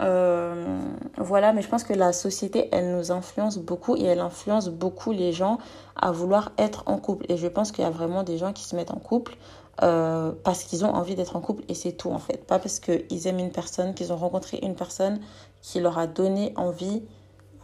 euh, 0.00 0.78
voilà, 1.16 1.52
mais 1.52 1.62
je 1.62 1.68
pense 1.68 1.84
que 1.84 1.94
la 1.94 2.12
société, 2.12 2.68
elle 2.72 2.94
nous 2.94 3.12
influence 3.12 3.58
beaucoup 3.58 3.96
et 3.96 4.04
elle 4.04 4.20
influence 4.20 4.68
beaucoup 4.68 5.12
les 5.12 5.32
gens 5.32 5.58
à 5.96 6.12
vouloir 6.12 6.52
être 6.58 6.82
en 6.86 6.98
couple. 6.98 7.26
Et 7.30 7.36
je 7.36 7.46
pense 7.46 7.72
qu'il 7.72 7.84
y 7.84 7.86
a 7.86 7.90
vraiment 7.90 8.22
des 8.22 8.36
gens 8.38 8.52
qui 8.52 8.64
se 8.64 8.76
mettent 8.76 8.90
en 8.90 8.98
couple 8.98 9.36
euh, 9.82 10.32
parce 10.44 10.64
qu'ils 10.64 10.84
ont 10.84 10.94
envie 10.94 11.14
d'être 11.14 11.36
en 11.36 11.40
couple 11.40 11.62
et 11.68 11.74
c'est 11.74 11.92
tout 11.92 12.10
en 12.10 12.18
fait. 12.18 12.46
Pas 12.46 12.58
parce 12.58 12.80
qu'ils 12.80 13.26
aiment 13.26 13.38
une 13.38 13.52
personne, 13.52 13.94
qu'ils 13.94 14.12
ont 14.12 14.16
rencontré 14.16 14.58
une 14.62 14.74
personne 14.74 15.20
qui 15.62 15.80
leur 15.80 15.98
a 15.98 16.06
donné 16.06 16.52
envie 16.56 17.02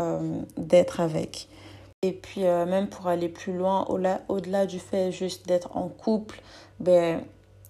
euh, 0.00 0.40
d'être 0.56 1.00
avec. 1.00 1.48
Et 2.02 2.12
puis 2.12 2.40
même 2.40 2.88
pour 2.88 3.06
aller 3.06 3.28
plus 3.28 3.56
loin, 3.56 3.86
au-delà 4.28 4.66
du 4.66 4.80
fait 4.80 5.12
juste 5.12 5.46
d'être 5.46 5.76
en 5.76 5.86
couple, 5.86 6.42
ben, 6.80 7.22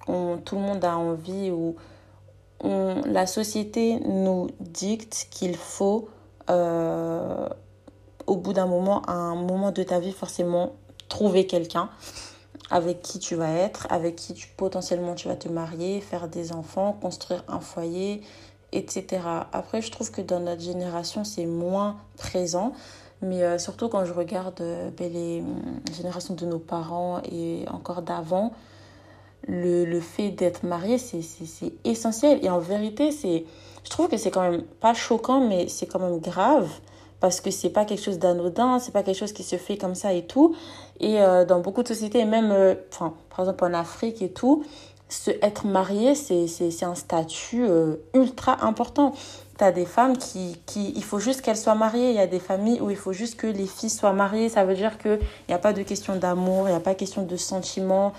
tout 0.06 0.56
le 0.56 0.62
monde 0.62 0.82
a 0.86 0.96
envie 0.96 1.50
ou 1.50 1.76
la 2.64 3.26
société 3.26 3.98
nous 4.00 4.48
dicte 4.60 5.28
qu'il 5.30 5.56
faut, 5.56 6.08
euh, 6.50 7.48
au 8.26 8.36
bout 8.36 8.52
d'un 8.52 8.66
moment, 8.66 9.02
à 9.02 9.12
un 9.12 9.34
moment 9.34 9.72
de 9.72 9.82
ta 9.82 9.98
vie, 9.98 10.12
forcément, 10.12 10.72
trouver 11.08 11.46
quelqu'un 11.46 11.90
avec 12.72 13.02
qui 13.02 13.18
tu 13.18 13.34
vas 13.34 13.50
être, 13.50 13.86
avec 13.90 14.16
qui 14.16 14.32
tu, 14.32 14.48
potentiellement 14.56 15.14
tu 15.14 15.28
vas 15.28 15.36
te 15.36 15.48
marier, 15.48 16.00
faire 16.00 16.26
des 16.26 16.52
enfants, 16.52 16.96
construire 17.00 17.44
un 17.46 17.60
foyer, 17.60 18.22
etc. 18.72 19.20
Après, 19.52 19.82
je 19.82 19.90
trouve 19.90 20.10
que 20.10 20.22
dans 20.22 20.40
notre 20.40 20.62
génération, 20.62 21.22
c'est 21.22 21.44
moins 21.44 21.98
présent. 22.16 22.72
Mais 23.20 23.42
euh, 23.44 23.58
surtout 23.58 23.88
quand 23.88 24.06
je 24.06 24.12
regarde 24.14 24.60
euh, 24.62 24.90
ben, 24.96 25.12
les 25.12 25.44
générations 25.94 26.34
de 26.34 26.46
nos 26.46 26.58
parents 26.58 27.20
et 27.30 27.66
encore 27.70 28.00
d'avant, 28.00 28.52
le, 29.46 29.84
le 29.84 30.00
fait 30.00 30.30
d'être 30.30 30.64
marié, 30.64 30.96
c'est 30.96 31.20
essentiel. 31.84 32.42
Et 32.42 32.48
en 32.48 32.58
vérité, 32.58 33.12
c'est 33.12 33.44
je 33.84 33.90
trouve 33.90 34.08
que 34.08 34.16
c'est 34.16 34.30
quand 34.30 34.50
même 34.50 34.62
pas 34.62 34.94
choquant, 34.94 35.46
mais 35.46 35.68
c'est 35.68 35.86
quand 35.86 35.98
même 35.98 36.20
grave 36.20 36.70
parce 37.22 37.40
que 37.40 37.52
c'est 37.52 37.70
pas 37.70 37.84
quelque 37.84 38.02
chose 38.02 38.18
d'anodin, 38.18 38.80
c'est 38.80 38.90
pas 38.90 39.04
quelque 39.04 39.16
chose 39.16 39.32
qui 39.32 39.44
se 39.44 39.54
fait 39.54 39.78
comme 39.78 39.94
ça 39.94 40.12
et 40.12 40.26
tout. 40.26 40.56
Et 40.98 41.22
euh, 41.22 41.44
dans 41.44 41.60
beaucoup 41.60 41.84
de 41.84 41.88
sociétés, 41.88 42.24
même 42.24 42.50
euh, 42.50 42.74
enfin, 42.92 43.14
par 43.30 43.40
exemple 43.40 43.64
en 43.64 43.74
Afrique 43.74 44.20
et 44.22 44.30
tout, 44.30 44.64
se, 45.08 45.30
être 45.40 45.64
marié, 45.64 46.16
c'est 46.16 46.82
un 46.82 46.96
statut 46.96 47.64
euh, 47.64 47.94
ultra 48.12 48.64
important. 48.64 49.14
Tu 49.56 49.72
des 49.72 49.86
femmes 49.86 50.18
qui, 50.18 50.60
qui, 50.66 50.92
il 50.96 51.04
faut 51.04 51.20
juste 51.20 51.42
qu'elles 51.42 51.56
soient 51.56 51.76
mariées. 51.76 52.10
Il 52.10 52.16
y 52.16 52.18
a 52.18 52.26
des 52.26 52.40
familles 52.40 52.80
où 52.80 52.90
il 52.90 52.96
faut 52.96 53.12
juste 53.12 53.36
que 53.36 53.46
les 53.46 53.66
filles 53.66 53.90
soient 53.90 54.12
mariées. 54.12 54.48
Ça 54.48 54.64
veut 54.64 54.74
dire 54.74 54.98
qu'il 54.98 55.20
n'y 55.48 55.54
a 55.54 55.58
pas 55.58 55.72
de 55.72 55.84
question 55.84 56.16
d'amour, 56.16 56.66
il 56.66 56.72
n'y 56.72 56.76
a 56.76 56.80
pas 56.80 56.96
question 56.96 57.22
de 57.22 57.36
sentiment. 57.36 58.14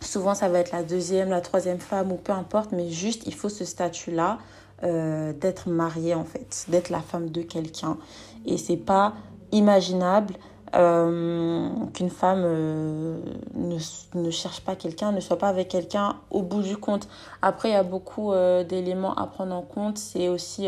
souvent, 0.00 0.34
ça 0.34 0.50
va 0.50 0.58
être 0.58 0.72
la 0.72 0.82
deuxième, 0.82 1.30
la 1.30 1.40
troisième 1.40 1.80
femme 1.80 2.12
ou 2.12 2.16
peu 2.16 2.32
importe, 2.32 2.72
mais 2.72 2.90
juste, 2.90 3.22
il 3.24 3.34
faut 3.34 3.48
ce 3.48 3.64
statut-là 3.64 4.36
euh, 4.84 5.32
d'être 5.32 5.68
mariée 5.68 6.12
en 6.12 6.24
fait, 6.24 6.64
d'être 6.66 6.90
la 6.90 6.98
femme 6.98 7.30
de 7.30 7.42
quelqu'un. 7.42 7.98
Et 8.44 8.58
c'est 8.58 8.76
pas 8.76 9.14
imaginable 9.52 10.34
euh, 10.74 11.68
qu'une 11.94 12.10
femme 12.10 12.42
euh, 12.44 13.20
ne, 13.54 13.78
ne, 14.14 14.30
cherche 14.32 14.60
pas 14.62 14.74
quelqu'un, 14.74 15.12
ne 15.12 15.20
soit 15.20 15.38
pas 15.38 15.46
avec 15.46 15.68
quelqu'un 15.68 16.16
au 16.32 16.42
bout 16.42 16.62
du 16.62 16.76
compte. 16.76 17.06
Après, 17.42 17.68
il 17.68 17.72
y 17.72 17.76
a 17.76 17.84
beaucoup 17.84 18.32
d'éléments 18.68 19.14
à 19.14 19.28
prendre 19.28 19.54
en 19.54 19.62
compte. 19.62 19.98
C'est 19.98 20.28
aussi 20.28 20.66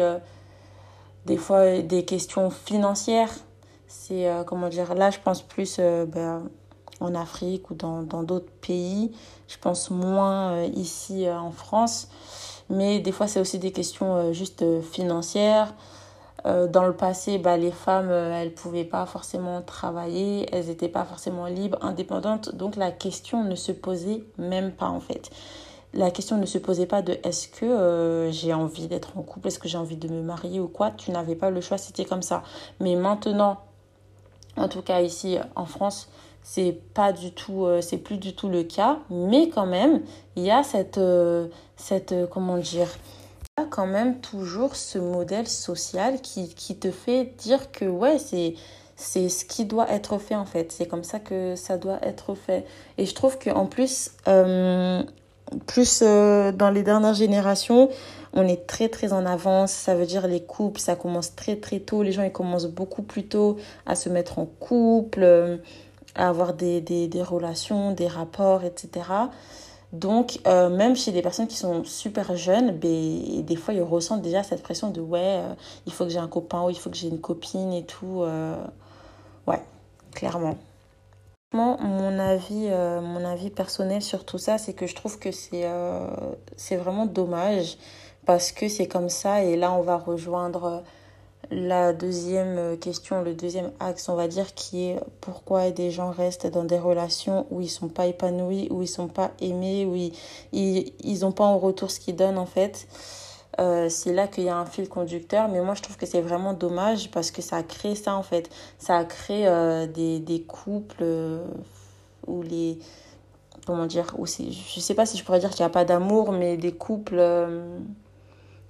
des 1.26 1.36
fois 1.36 1.80
des 1.80 2.04
questions 2.04 2.50
financières. 2.50 3.32
C'est, 3.88 4.30
comment 4.46 4.68
dire, 4.68 4.94
là 4.94 5.10
je 5.10 5.18
pense 5.18 5.42
plus 5.42 5.78
ben, 5.78 6.42
en 7.00 7.16
Afrique 7.16 7.68
ou 7.70 7.74
dans 7.74 8.02
d'autres 8.02 8.52
pays. 8.60 9.10
Je 9.48 9.58
pense 9.58 9.90
moins 9.90 10.62
ici 10.66 11.28
en 11.28 11.50
France. 11.50 12.08
Mais 12.70 13.00
des 13.00 13.12
fois, 13.12 13.26
c'est 13.26 13.40
aussi 13.40 13.58
des 13.58 13.72
questions 13.72 14.14
euh, 14.14 14.32
juste 14.32 14.62
euh, 14.62 14.80
financières. 14.80 15.74
Euh, 16.46 16.66
dans 16.66 16.84
le 16.86 16.94
passé, 16.94 17.38
bah, 17.38 17.56
les 17.56 17.70
femmes, 17.70 18.10
elles 18.10 18.48
ne 18.48 18.54
pouvaient 18.54 18.84
pas 18.84 19.06
forcément 19.06 19.62
travailler, 19.62 20.46
elles 20.52 20.66
n'étaient 20.66 20.88
pas 20.88 21.04
forcément 21.04 21.46
libres, 21.46 21.78
indépendantes. 21.80 22.54
Donc 22.54 22.76
la 22.76 22.90
question 22.90 23.44
ne 23.44 23.54
se 23.54 23.72
posait 23.72 24.24
même 24.36 24.72
pas 24.72 24.88
en 24.88 25.00
fait. 25.00 25.30
La 25.94 26.10
question 26.10 26.36
ne 26.36 26.44
se 26.44 26.58
posait 26.58 26.86
pas 26.86 27.00
de 27.02 27.18
est-ce 27.22 27.48
que 27.48 28.28
j'ai 28.30 28.52
envie 28.52 28.88
d'être 28.88 29.16
en 29.16 29.22
couple, 29.22 29.46
est-ce 29.46 29.60
que 29.60 29.68
j'ai 29.68 29.78
envie 29.78 29.96
de 29.96 30.08
me 30.08 30.20
marier 30.20 30.60
ou 30.60 30.66
quoi? 30.68 30.90
Tu 30.90 31.12
n'avais 31.12 31.36
pas 31.36 31.50
le 31.50 31.62
choix, 31.62 31.78
c'était 31.78 32.04
comme 32.04 32.20
ça. 32.20 32.42
Mais 32.80 32.96
maintenant, 32.96 33.60
en 34.56 34.68
tout 34.68 34.82
cas 34.82 35.00
ici 35.00 35.38
en 35.54 35.64
France, 35.64 36.08
c'est 36.44 36.78
pas 36.92 37.12
du 37.12 37.32
tout 37.32 37.64
euh, 37.64 37.80
c'est 37.80 37.96
plus 37.96 38.18
du 38.18 38.36
tout 38.36 38.48
le 38.48 38.62
cas 38.62 38.98
mais 39.10 39.48
quand 39.48 39.66
même 39.66 40.02
il 40.36 40.44
y 40.44 40.50
a 40.50 40.62
cette 40.62 40.98
euh, 40.98 41.48
cette 41.76 42.12
euh, 42.12 42.26
comment 42.26 42.58
dire 42.58 42.88
il 43.56 43.62
y 43.62 43.64
a 43.64 43.68
quand 43.68 43.86
même 43.86 44.20
toujours 44.20 44.76
ce 44.76 44.98
modèle 44.98 45.48
social 45.48 46.20
qui, 46.20 46.54
qui 46.54 46.76
te 46.76 46.90
fait 46.90 47.32
dire 47.38 47.72
que 47.72 47.86
ouais 47.86 48.18
c'est 48.18 48.54
c'est 48.96 49.28
ce 49.28 49.44
qui 49.44 49.64
doit 49.64 49.90
être 49.90 50.18
fait 50.18 50.36
en 50.36 50.44
fait. 50.44 50.70
C'est 50.70 50.86
comme 50.86 51.02
ça 51.02 51.18
que 51.18 51.56
ça 51.56 51.78
doit 51.78 51.98
être 52.02 52.36
fait. 52.36 52.64
Et 52.96 53.06
je 53.06 53.14
trouve 53.14 53.38
que 53.38 53.50
en 53.50 53.66
plus 53.66 54.12
plus 55.66 56.02
dans 56.02 56.70
les 56.72 56.84
dernières 56.84 57.14
générations 57.14 57.90
on 58.34 58.46
est 58.46 58.68
très 58.68 58.88
très 58.88 59.12
en 59.12 59.26
avance. 59.26 59.72
Ça 59.72 59.96
veut 59.96 60.06
dire 60.06 60.28
les 60.28 60.44
couples 60.44 60.78
ça 60.78 60.94
commence 60.94 61.34
très 61.34 61.56
très 61.56 61.80
tôt. 61.80 62.04
Les 62.04 62.12
gens 62.12 62.22
ils 62.22 62.30
commencent 62.30 62.66
beaucoup 62.66 63.02
plus 63.02 63.26
tôt 63.26 63.56
à 63.84 63.96
se 63.96 64.08
mettre 64.08 64.38
en 64.38 64.46
couple 64.46 65.60
avoir 66.14 66.54
des, 66.54 66.80
des, 66.80 67.08
des 67.08 67.22
relations, 67.22 67.92
des 67.92 68.08
rapports, 68.08 68.64
etc. 68.64 69.02
Donc, 69.94 70.40
euh, 70.48 70.70
même 70.70 70.96
chez 70.96 71.12
des 71.12 71.22
personnes 71.22 71.46
qui 71.46 71.56
sont 71.56 71.84
super 71.84 72.36
jeunes, 72.36 72.76
ben, 72.76 73.42
des 73.44 73.56
fois, 73.56 73.74
ils 73.74 73.82
ressentent 73.82 74.22
déjà 74.22 74.42
cette 74.42 74.60
pression 74.62 74.90
de 74.90 75.00
ouais, 75.00 75.38
euh, 75.38 75.54
il 75.86 75.92
faut 75.92 76.04
que 76.04 76.10
j'ai 76.10 76.18
un 76.18 76.26
copain 76.26 76.64
ou 76.64 76.70
il 76.70 76.76
faut 76.76 76.90
que 76.90 76.96
j'ai 76.96 77.06
une 77.06 77.20
copine 77.20 77.72
et 77.72 77.84
tout. 77.84 78.22
Euh, 78.22 78.56
ouais, 79.46 79.62
clairement. 80.12 80.56
Mon 81.52 82.18
avis, 82.18 82.68
mon 82.68 83.24
avis 83.24 83.48
personnel 83.48 84.02
sur 84.02 84.24
tout 84.24 84.38
ça, 84.38 84.58
c'est 84.58 84.72
que 84.72 84.88
je 84.88 84.96
trouve 84.96 85.20
que 85.20 85.30
c'est 85.30 85.70
c'est 86.56 86.74
vraiment 86.74 87.06
dommage 87.06 87.78
parce 88.26 88.50
que 88.50 88.68
c'est 88.68 88.88
comme 88.88 89.08
ça 89.08 89.44
et 89.44 89.54
là, 89.54 89.70
on 89.72 89.82
va 89.82 89.96
rejoindre 89.96 90.82
la 91.50 91.92
deuxième 91.92 92.78
question, 92.78 93.22
le 93.22 93.34
deuxième 93.34 93.72
axe, 93.80 94.08
on 94.08 94.14
va 94.14 94.28
dire, 94.28 94.54
qui 94.54 94.84
est 94.84 95.00
pourquoi 95.20 95.70
des 95.70 95.90
gens 95.90 96.10
restent 96.10 96.46
dans 96.46 96.64
des 96.64 96.78
relations 96.78 97.46
où 97.50 97.60
ils 97.60 97.68
sont 97.68 97.88
pas 97.88 98.06
épanouis, 98.06 98.68
où 98.70 98.82
ils 98.82 98.88
sont 98.88 99.08
pas 99.08 99.32
aimés, 99.40 99.84
où 99.86 99.94
ils 99.94 100.12
ils, 100.52 101.24
ont 101.24 101.32
pas 101.32 101.44
en 101.44 101.58
retour 101.58 101.90
ce 101.90 102.00
qu'ils 102.00 102.16
donnent 102.16 102.38
en 102.38 102.46
fait. 102.46 102.86
Euh, 103.60 103.88
c'est 103.88 104.12
là 104.12 104.26
qu'il 104.26 104.44
y 104.44 104.48
a 104.48 104.56
un 104.56 104.66
fil 104.66 104.88
conducteur, 104.88 105.48
mais 105.48 105.60
moi 105.60 105.74
je 105.74 105.82
trouve 105.82 105.96
que 105.96 106.06
c'est 106.06 106.20
vraiment 106.20 106.54
dommage 106.54 107.10
parce 107.10 107.30
que 107.30 107.42
ça 107.42 107.56
a 107.56 107.62
créé 107.62 107.94
ça 107.94 108.14
en 108.14 108.22
fait. 108.22 108.50
Ça 108.78 108.96
a 108.96 109.04
créé 109.04 109.46
euh, 109.46 109.86
des, 109.86 110.18
des, 110.18 110.42
couples 110.42 111.02
euh, 111.02 111.44
où 112.26 112.42
les. 112.42 112.78
Comment 113.66 113.86
dire 113.86 114.14
où 114.18 114.26
Je 114.26 114.80
sais 114.80 114.94
pas 114.94 115.06
si 115.06 115.16
je 115.16 115.24
pourrais 115.24 115.38
dire 115.38 115.50
qu'il 115.50 115.60
n'y 115.60 115.66
a 115.66 115.70
pas 115.70 115.84
d'amour, 115.84 116.32
mais 116.32 116.56
des 116.58 116.72
couples 116.72 117.22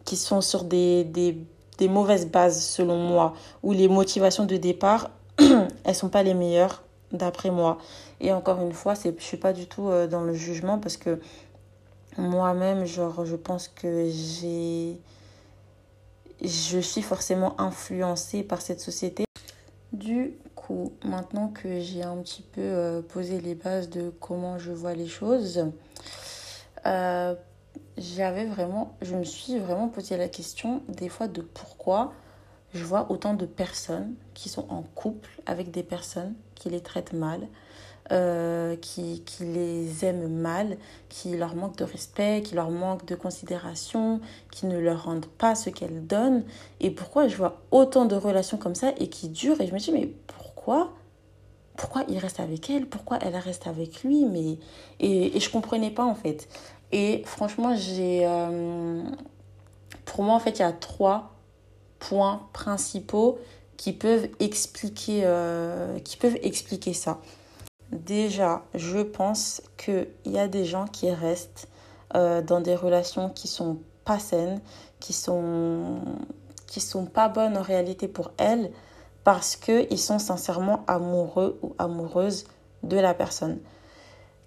qui 0.04 0.16
sont 0.16 0.40
sur 0.40 0.62
des, 0.62 1.02
des 1.02 1.36
des 1.78 1.88
mauvaises 1.88 2.26
bases 2.26 2.62
selon 2.62 2.96
moi, 2.96 3.34
où 3.62 3.72
les 3.72 3.88
motivations 3.88 4.44
de 4.44 4.56
départ, 4.56 5.10
elles 5.84 5.94
sont 5.94 6.08
pas 6.08 6.22
les 6.22 6.34
meilleures 6.34 6.82
d'après 7.12 7.50
moi. 7.50 7.78
Et 8.20 8.32
encore 8.32 8.60
une 8.62 8.72
fois, 8.72 8.94
c'est, 8.94 9.14
je 9.18 9.24
suis 9.24 9.36
pas 9.36 9.52
du 9.52 9.66
tout 9.66 9.88
euh, 9.88 10.06
dans 10.06 10.22
le 10.22 10.34
jugement 10.34 10.78
parce 10.78 10.96
que 10.96 11.20
moi-même, 12.16 12.84
genre, 12.84 13.24
je 13.24 13.36
pense 13.36 13.68
que 13.68 14.08
j'ai, 14.08 15.00
je 16.42 16.78
suis 16.78 17.02
forcément 17.02 17.60
influencée 17.60 18.42
par 18.42 18.60
cette 18.60 18.80
société. 18.80 19.24
Du 19.92 20.34
coup, 20.54 20.92
maintenant 21.04 21.48
que 21.48 21.80
j'ai 21.80 22.02
un 22.02 22.16
petit 22.18 22.42
peu 22.42 22.60
euh, 22.60 23.02
posé 23.02 23.40
les 23.40 23.54
bases 23.54 23.90
de 23.90 24.12
comment 24.20 24.58
je 24.58 24.72
vois 24.72 24.94
les 24.94 25.06
choses, 25.06 25.66
euh, 26.86 27.34
j'avais 27.96 28.46
vraiment, 28.46 28.96
je 29.02 29.14
me 29.14 29.24
suis 29.24 29.58
vraiment 29.58 29.88
posé 29.88 30.16
la 30.16 30.28
question 30.28 30.82
des 30.88 31.08
fois 31.08 31.28
de 31.28 31.40
pourquoi 31.42 32.12
je 32.74 32.82
vois 32.84 33.10
autant 33.10 33.34
de 33.34 33.46
personnes 33.46 34.14
qui 34.34 34.48
sont 34.48 34.66
en 34.68 34.82
couple 34.82 35.30
avec 35.46 35.70
des 35.70 35.84
personnes 35.84 36.34
qui 36.56 36.70
les 36.70 36.80
traitent 36.80 37.12
mal, 37.12 37.46
euh, 38.10 38.76
qui, 38.76 39.22
qui 39.24 39.44
les 39.44 40.04
aiment 40.04 40.28
mal, 40.28 40.76
qui 41.08 41.36
leur 41.36 41.54
manquent 41.54 41.78
de 41.78 41.84
respect, 41.84 42.42
qui 42.44 42.54
leur 42.54 42.70
manquent 42.70 43.06
de 43.06 43.14
considération, 43.14 44.20
qui 44.50 44.66
ne 44.66 44.78
leur 44.78 45.04
rendent 45.04 45.26
pas 45.26 45.54
ce 45.54 45.70
qu'elles 45.70 46.06
donnent. 46.06 46.44
Et 46.80 46.90
pourquoi 46.90 47.28
je 47.28 47.36
vois 47.36 47.62
autant 47.70 48.06
de 48.06 48.16
relations 48.16 48.58
comme 48.58 48.74
ça 48.74 48.92
et 48.98 49.08
qui 49.08 49.28
durent? 49.28 49.60
Et 49.60 49.68
je 49.68 49.72
me 49.72 49.78
dis, 49.78 49.92
mais 49.92 50.06
pourquoi? 50.26 50.92
Pourquoi 51.76 52.04
il 52.08 52.18
reste 52.18 52.40
avec 52.40 52.70
elle? 52.70 52.86
Pourquoi 52.86 53.18
elle 53.20 53.36
reste 53.36 53.66
avec 53.66 54.04
lui? 54.04 54.24
Mais 54.26 54.58
et, 55.00 55.36
et 55.36 55.40
je 55.40 55.50
comprenais 55.50 55.90
pas 55.90 56.04
en 56.04 56.14
fait. 56.14 56.48
Et 56.92 57.22
franchement, 57.24 57.74
j'ai. 57.74 58.26
Euh, 58.26 59.02
pour 60.04 60.22
moi, 60.22 60.34
en 60.34 60.40
fait, 60.40 60.58
il 60.58 60.62
y 60.62 60.64
a 60.64 60.72
trois 60.72 61.34
points 61.98 62.46
principaux 62.52 63.38
qui 63.76 63.92
peuvent 63.92 64.28
expliquer, 64.40 65.22
euh, 65.24 65.98
qui 66.00 66.16
peuvent 66.16 66.38
expliquer 66.42 66.92
ça. 66.92 67.20
Déjà, 67.92 68.62
je 68.74 68.98
pense 68.98 69.62
qu'il 69.76 70.08
y 70.24 70.38
a 70.38 70.48
des 70.48 70.64
gens 70.64 70.86
qui 70.86 71.10
restent 71.10 71.68
euh, 72.14 72.42
dans 72.42 72.60
des 72.60 72.74
relations 72.74 73.30
qui 73.30 73.48
sont 73.48 73.78
pas 74.04 74.18
saines, 74.18 74.60
qui 75.00 75.12
sont 75.12 76.00
qui 76.66 76.80
sont 76.80 77.06
pas 77.06 77.28
bonnes 77.28 77.56
en 77.56 77.62
réalité 77.62 78.08
pour 78.08 78.32
elles 78.36 78.72
parce 79.22 79.54
qu'ils 79.54 79.98
sont 79.98 80.18
sincèrement 80.18 80.84
amoureux 80.86 81.58
ou 81.62 81.74
amoureuses 81.78 82.46
de 82.82 82.98
la 82.98 83.14
personne. 83.14 83.58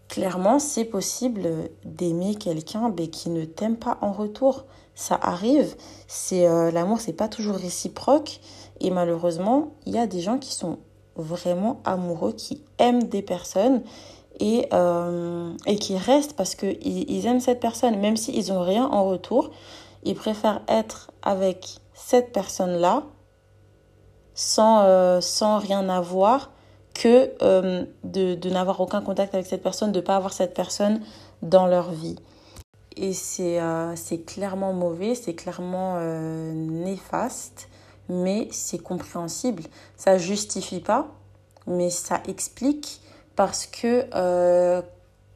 Clairement, 0.07 0.59
c'est 0.59 0.85
possible 0.85 1.49
d'aimer 1.83 2.35
quelqu'un 2.35 2.93
mais 2.97 3.07
qui 3.07 3.29
ne 3.29 3.45
t'aime 3.45 3.75
pas 3.75 3.97
en 4.01 4.11
retour. 4.11 4.65
Ça 4.95 5.19
arrive. 5.21 5.75
C'est 6.07 6.47
euh, 6.47 6.71
l'amour, 6.71 6.99
c'est 6.99 7.13
pas 7.13 7.27
toujours 7.27 7.55
réciproque 7.55 8.39
et 8.79 8.89
malheureusement, 8.89 9.73
il 9.85 9.93
y 9.93 9.97
a 9.97 10.07
des 10.07 10.21
gens 10.21 10.37
qui 10.37 10.53
sont 10.53 10.79
vraiment 11.15 11.81
amoureux, 11.83 12.31
qui 12.31 12.63
aiment 12.77 13.03
des 13.03 13.21
personnes 13.21 13.81
et, 14.39 14.67
euh, 14.73 15.51
et 15.65 15.75
qui 15.77 15.97
restent 15.97 16.33
parce 16.33 16.55
qu'ils 16.55 16.77
ils 16.83 17.25
aiment 17.25 17.39
cette 17.39 17.59
personne. 17.59 17.99
Même 17.99 18.17
s'ils 18.17 18.53
n'ont 18.53 18.63
rien 18.63 18.85
en 18.85 19.05
retour, 19.05 19.51
ils 20.03 20.15
préfèrent 20.15 20.61
être 20.67 21.11
avec 21.21 21.79
cette 21.93 22.31
personne-là 22.31 23.03
sans, 24.35 24.83
euh, 24.83 25.19
sans 25.19 25.57
rien 25.57 25.89
avoir 25.89 26.51
que 26.97 27.31
euh, 27.43 27.85
de, 28.03 28.33
de 28.33 28.49
n'avoir 28.49 28.81
aucun 28.81 29.01
contact 29.01 29.35
avec 29.35 29.45
cette 29.45 29.61
personne, 29.61 29.91
de 29.91 29.99
ne 29.99 30.05
pas 30.05 30.15
avoir 30.15 30.33
cette 30.33 30.55
personne 30.55 30.99
dans 31.43 31.67
leur 31.67 31.91
vie. 31.91 32.15
Et 32.95 33.13
c'est 33.13 33.61
euh, 33.61 33.93
clairement 34.25 34.73
mauvais, 34.73 35.13
c'est 35.13 35.35
clairement 35.35 35.97
euh, 35.97 36.51
néfaste, 36.53 37.69
mais 38.09 38.47
c'est 38.51 38.79
compréhensible. 38.79 39.63
Ça 39.95 40.17
justifie 40.17 40.79
pas, 40.79 41.07
mais 41.67 41.91
ça 41.91 42.21
explique 42.27 43.01
parce 43.35 43.67
que 43.67 44.07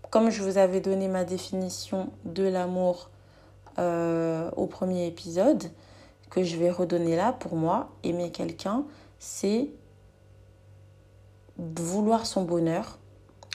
comme 0.10 0.32
je 0.32 0.42
vous 0.42 0.58
avais 0.58 0.82
donné 0.82 1.08
ma 1.08 1.24
définition 1.24 2.10
de 2.26 2.44
l'amour 2.44 3.12
au 3.78 4.66
premier 4.66 5.06
épisode, 5.06 5.66
que 6.32 6.44
je 6.44 6.56
vais 6.58 6.72
redonner 6.72 7.16
là, 7.16 7.34
pour 7.34 7.56
moi, 7.56 7.90
aimer 8.04 8.32
quelqu'un, 8.32 8.86
c'est 9.20 9.70
vouloir 11.62 12.26
son 12.26 12.44
bonheur 12.44 12.98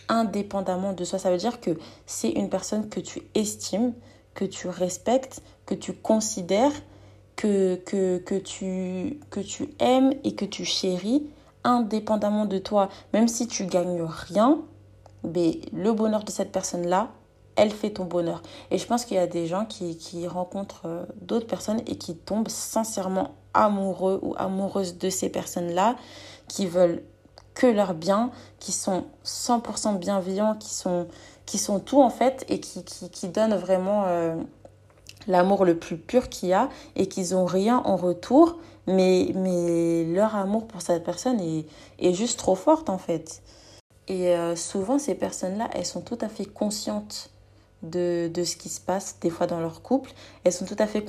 indépendamment 0.09 0.93
de 0.93 1.05
soi. 1.05 1.19
Ça 1.19 1.31
veut 1.31 1.37
dire 1.37 1.61
que 1.61 1.73
c'est 2.07 2.31
une 2.31 2.49
personne 2.49 2.89
que 2.89 3.01
tu 3.01 3.23
estimes, 3.35 3.93
que 4.35 4.45
tu 4.45 4.69
respectes, 4.69 5.43
que 5.67 5.75
tu 5.75 5.93
considères, 5.93 6.73
que, 7.35 7.77
que, 7.77 8.19
que, 8.19 8.37
tu, 8.37 9.21
que 9.31 9.41
tu 9.41 9.69
aimes 9.81 10.13
et 10.25 10.35
que 10.35 10.45
tu 10.45 10.65
chéris 10.65 11.29
indépendamment 11.65 12.47
de 12.47 12.59
toi. 12.59 12.89
Même 13.13 13.29
si 13.29 13.49
tu 13.49 13.67
gagnes 13.67 14.03
rien, 14.03 14.63
mais 15.25 15.61
le 15.73 15.93
bonheur 15.93 16.23
de 16.23 16.31
cette 16.31 16.53
personne-là, 16.53 17.11
elle 17.57 17.71
fait 17.71 17.91
ton 17.91 18.05
bonheur. 18.05 18.43
Et 18.71 18.79
je 18.79 18.87
pense 18.87 19.05
qu'il 19.05 19.17
y 19.17 19.21
a 19.21 19.27
des 19.27 19.47
gens 19.47 19.65
qui, 19.65 19.97
qui 19.97 20.27
rencontrent 20.29 20.87
euh, 20.87 21.05
d'autres 21.23 21.47
personnes 21.47 21.81
et 21.87 21.97
qui 21.97 22.15
tombent 22.15 22.49
sincèrement 22.49 23.35
amoureux 23.55 24.21
ou 24.23 24.35
amoureuses 24.37 24.99
de 24.99 25.09
ces 25.09 25.31
personnes-là, 25.31 25.97
qui 26.49 26.67
veulent 26.67 27.03
que 27.57 27.67
leur 27.67 27.95
bien, 27.95 28.31
qui 28.61 28.71
sont 28.71 29.07
100% 29.25 29.99
bienveillants, 29.99 30.55
qui 30.55 30.73
sont, 30.73 31.09
qui 31.47 31.59
sont 31.59 31.81
tout 31.81 32.01
en 32.01 32.11
fait 32.11 32.45
et 32.49 32.61
qui, 32.61 32.85
qui, 32.85 33.11
qui 33.11 33.29
donnent 33.29 33.57
vraiment 33.57 34.05
euh, 34.07 34.37
l'amour 35.27 35.65
le 35.65 35.77
plus 35.77 35.97
pur 35.97 36.29
qu'il 36.29 36.51
y 36.51 36.53
a 36.53 36.69
et 36.95 37.09
qu'ils 37.09 37.31
n'ont 37.31 37.47
rien 37.47 37.79
en 37.85 37.97
retour, 37.97 38.59
mais, 38.87 39.33
mais 39.35 40.05
leur 40.05 40.37
amour 40.37 40.69
pour 40.69 40.83
cette 40.83 41.03
personne 41.03 41.41
est, 41.41 41.67
est 41.99 42.13
juste 42.13 42.39
trop 42.39 42.55
forte 42.55 42.91
en 42.91 42.99
fait. 42.99 43.43
Et 44.07 44.37
euh, 44.37 44.55
souvent, 44.55 44.99
ces 44.99 45.17
personnes-là, 45.17 45.69
elles 45.73 45.87
sont 45.87 46.03
tout 46.03 46.19
à 46.21 46.29
fait 46.29 46.45
conscientes 46.45 47.31
de, 47.83 48.31
de, 48.33 48.45
ce 48.45 48.57
qui 48.57 48.69
se 48.69 48.81
passe 48.81 49.17
des 49.21 49.31
fois 49.31 49.47
dans 49.47 49.61
leur 49.61 49.83
couple. 49.83 50.13
Elles 50.45 50.53
sont 50.53 50.67
tout 50.67 50.77
à 50.79 50.87
fait 50.87 51.05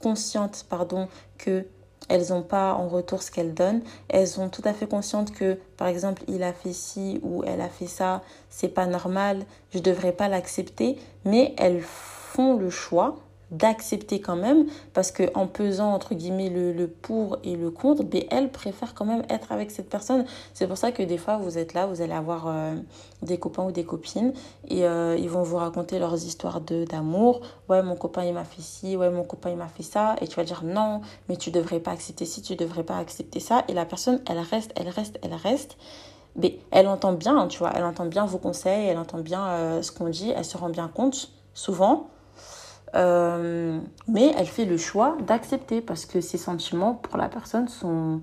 conscientes 0.00 0.66
pardon, 0.68 1.08
que 1.38 1.66
elles 2.08 2.30
n'ont 2.30 2.42
pas 2.42 2.74
en 2.74 2.88
retour 2.88 3.22
ce 3.22 3.30
qu'elles 3.30 3.54
donnent. 3.54 3.82
Elles 4.08 4.28
sont 4.28 4.48
tout 4.48 4.62
à 4.64 4.72
fait 4.72 4.86
conscientes 4.86 5.32
que, 5.32 5.58
par 5.76 5.88
exemple, 5.88 6.22
il 6.28 6.42
a 6.42 6.52
fait 6.52 6.72
ci 6.72 7.20
ou 7.22 7.42
elle 7.44 7.60
a 7.60 7.68
fait 7.68 7.86
ça, 7.86 8.22
c'est 8.50 8.68
pas 8.68 8.86
normal, 8.86 9.44
je 9.72 9.78
devrais 9.78 10.12
pas 10.12 10.28
l'accepter, 10.28 10.98
mais 11.24 11.54
elles 11.58 11.82
font 11.82 12.56
le 12.56 12.70
choix 12.70 13.16
d'accepter 13.50 14.20
quand 14.20 14.36
même 14.36 14.66
parce 14.92 15.12
que 15.12 15.30
en 15.34 15.46
pesant 15.46 15.92
entre 15.92 16.14
guillemets 16.14 16.50
le, 16.50 16.72
le 16.72 16.88
pour 16.88 17.38
et 17.44 17.54
le 17.54 17.70
contre 17.70 18.02
ben, 18.02 18.24
elle 18.30 18.50
préfère 18.50 18.92
quand 18.94 19.04
même 19.04 19.22
être 19.28 19.52
avec 19.52 19.70
cette 19.70 19.88
personne. 19.88 20.24
C'est 20.52 20.66
pour 20.66 20.76
ça 20.76 20.90
que 20.90 21.02
des 21.02 21.18
fois 21.18 21.36
vous 21.36 21.56
êtes 21.56 21.72
là 21.72 21.86
vous 21.86 22.02
allez 22.02 22.12
avoir 22.12 22.48
euh, 22.48 22.74
des 23.22 23.38
copains 23.38 23.64
ou 23.64 23.70
des 23.70 23.84
copines 23.84 24.32
et 24.66 24.84
euh, 24.84 25.16
ils 25.16 25.30
vont 25.30 25.42
vous 25.42 25.56
raconter 25.56 25.98
leurs 25.98 26.24
histoires 26.24 26.60
d'amour. 26.60 27.40
Ouais 27.68 27.82
mon 27.82 27.94
copain 27.94 28.24
il 28.24 28.34
m'a 28.34 28.44
fait 28.44 28.62
ci 28.62 28.96
ouais 28.96 29.10
mon 29.10 29.22
copain 29.22 29.50
il 29.50 29.56
m'a 29.56 29.68
fait 29.68 29.84
ça. 29.84 30.16
Et 30.20 30.26
tu 30.26 30.34
vas 30.36 30.44
dire 30.44 30.62
non 30.64 31.00
mais 31.28 31.36
tu 31.36 31.50
devrais 31.52 31.80
pas 31.80 31.92
accepter 31.92 32.24
ci 32.24 32.42
tu 32.42 32.56
devrais 32.56 32.84
pas 32.84 32.98
accepter 32.98 33.38
ça. 33.38 33.64
Et 33.68 33.74
la 33.74 33.84
personne 33.84 34.20
elle 34.28 34.40
reste 34.40 34.72
elle 34.74 34.88
reste 34.88 35.18
elle 35.22 35.34
reste. 35.34 35.76
Mais 36.34 36.58
elle 36.72 36.88
entend 36.88 37.12
bien 37.12 37.46
tu 37.46 37.60
vois. 37.60 37.70
Elle 37.76 37.84
entend 37.84 38.06
bien 38.06 38.26
vos 38.26 38.38
conseils 38.38 38.88
elle 38.88 38.98
entend 38.98 39.20
bien 39.20 39.46
euh, 39.46 39.82
ce 39.82 39.92
qu'on 39.92 40.08
dit 40.08 40.30
elle 40.30 40.44
se 40.44 40.58
rend 40.58 40.68
bien 40.68 40.88
compte 40.88 41.30
souvent 41.54 42.08
euh, 42.96 43.78
mais 44.08 44.32
elle 44.38 44.46
fait 44.46 44.64
le 44.64 44.78
choix 44.78 45.16
d'accepter 45.26 45.80
parce 45.80 46.06
que 46.06 46.20
ses 46.20 46.38
sentiments 46.38 46.94
pour 46.94 47.18
la 47.18 47.28
personne 47.28 47.68
sont, 47.68 48.22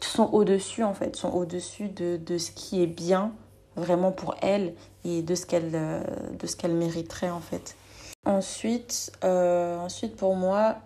sont 0.00 0.28
au-dessus 0.32 0.84
en 0.84 0.92
fait, 0.92 1.16
sont 1.16 1.30
au-dessus 1.30 1.88
de, 1.88 2.18
de, 2.18 2.36
ce 2.36 2.50
qui 2.50 2.82
est 2.82 2.86
bien 2.86 3.32
vraiment 3.76 4.12
pour 4.12 4.36
elle 4.42 4.74
et 5.04 5.22
de 5.22 5.34
ce 5.34 5.46
qu'elle 5.46 5.70
euh, 5.74 6.02
de 6.38 6.46
ce 6.46 6.56
qu'elle 6.56 6.74
mériterait 6.74 7.30
en 7.30 7.40
fait. 7.40 7.76
Ensuite, 8.26 9.12
euh, 9.24 9.78
ensuite 9.78 10.16
pour 10.16 10.36
moi, 10.36 10.76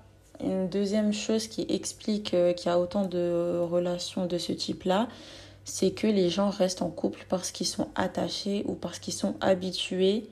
une 0.41 0.69
deuxième 0.69 1.13
chose 1.13 1.49
qui 1.49 1.67
explique 1.69 2.31
qu'il 2.31 2.67
y 2.67 2.69
a 2.69 2.79
autant 2.79 3.07
de 3.07 3.59
relations 3.59 4.27
de 4.27 4.39
ce 4.39 4.53
type-là, 4.53 5.09
c'est 5.65 5.91
que 5.91 6.07
les 6.07 6.31
gens 6.31 6.51
restent 6.51 6.83
en 6.83 6.91
couple 6.91 7.27
parce 7.29 7.51
qu'ils 7.51 7.67
sont 7.67 7.89
attachés 7.97 8.65
ou 8.67 8.75
parce 8.75 9.01
qu'ils 9.01 9.15
sont 9.15 9.35
habitués 9.41 10.29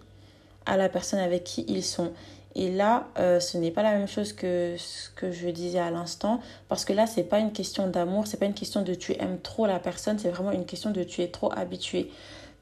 à 0.65 0.77
la 0.77 0.89
personne 0.89 1.19
avec 1.19 1.43
qui 1.43 1.65
ils 1.69 1.85
sont. 1.85 2.13
Et 2.59 2.71
là, 2.71 3.07
euh, 3.19 3.39
ce 3.39 3.59
n'est 3.59 3.71
pas 3.71 3.83
la 3.83 3.93
même 3.93 4.09
chose 4.09 4.33
que 4.33 4.77
ce 4.79 5.11
que 5.11 5.31
je 5.31 5.49
disais 5.49 5.79
à 5.79 5.91
l'instant, 5.91 6.41
parce 6.71 6.87
que 6.87 6.95
là, 6.95 7.07
c'est 7.07 7.23
pas 7.23 7.39
une 7.39 7.53
question 7.53 7.87
d'amour, 7.87 8.27
c'est 8.27 8.39
pas 8.39 8.47
une 8.47 8.55
question 8.55 8.81
de 8.81 8.95
tu 8.95 9.13
aimes 9.21 9.39
trop 9.43 9.67
la 9.67 9.79
personne, 9.79 10.19
c'est 10.19 10.31
vraiment 10.31 10.53
une 10.53 10.65
question 10.65 10.91
de 10.91 11.03
tu 11.03 11.21
es 11.21 11.29
trop 11.29 11.53
habitué. 11.53 12.11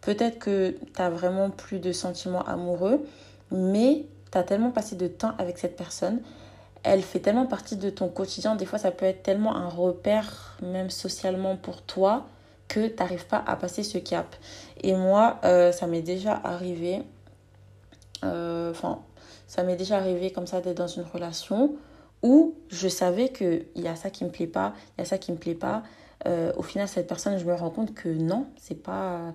Peut-être 0.00 0.40
que 0.40 0.76
tu 0.94 1.00
as 1.00 1.11
vraiment 1.11 1.48
plus 1.48 1.78
de 1.78 1.92
sentiments 1.92 2.42
amoureux, 2.42 3.07
mais 3.52 4.04
tu 4.33 4.37
as 4.37 4.42
tellement 4.42 4.72
passé 4.72 4.96
de 4.96 5.07
temps 5.07 5.33
avec 5.38 5.59
cette 5.59 5.76
personne, 5.76 6.18
elle 6.83 7.00
fait 7.00 7.20
tellement 7.20 7.46
partie 7.46 7.76
de 7.76 7.88
ton 7.88 8.09
quotidien, 8.09 8.57
des 8.57 8.66
fois 8.66 8.80
ça 8.80 8.90
peut 8.90 9.07
être 9.07 9.22
tellement 9.22 9.54
un 9.54 9.68
repère, 9.68 10.59
même 10.61 10.90
socialement 10.90 11.54
pour 11.54 11.83
toi, 11.83 12.26
que 12.66 12.88
tu 12.88 12.96
n'arrives 12.96 13.26
pas 13.26 13.44
à 13.46 13.54
passer 13.54 13.85
ce 13.85 13.98
cap. 13.98 14.35
Et 14.83 14.94
moi, 14.96 15.38
euh, 15.44 15.70
ça 15.70 15.87
m'est 15.87 16.02
déjà 16.02 16.40
arrivé 16.42 17.02
enfin, 18.70 19.00
ça 19.46 19.62
m'est 19.62 19.76
déjà 19.76 19.96
arrivé 19.96 20.32
comme 20.32 20.46
ça 20.46 20.60
d'être 20.60 20.76
dans 20.76 20.87
une 20.87 21.04
relation 21.04 21.76
où 22.22 22.54
je 22.68 22.88
savais 22.88 23.28
qu'il 23.28 23.66
y 23.76 23.87
a 23.87 23.96
ça 23.96 24.10
qui 24.10 24.24
me 24.24 24.30
plaît 24.30 24.46
pas, 24.46 24.72
il 24.96 25.00
y 25.00 25.02
a 25.02 25.04
ça 25.04 25.18
qui 25.18 25.30
me 25.30 25.37
plaît 25.37 25.54
pas. 25.54 25.82
Euh, 26.26 26.52
au 26.56 26.62
final, 26.62 26.88
cette 26.88 27.06
personne, 27.06 27.38
je 27.38 27.44
me 27.44 27.54
rends 27.54 27.70
compte 27.70 27.92
que 27.92 28.08
non, 28.08 28.46
c'est 28.56 28.82
pas, 28.82 29.34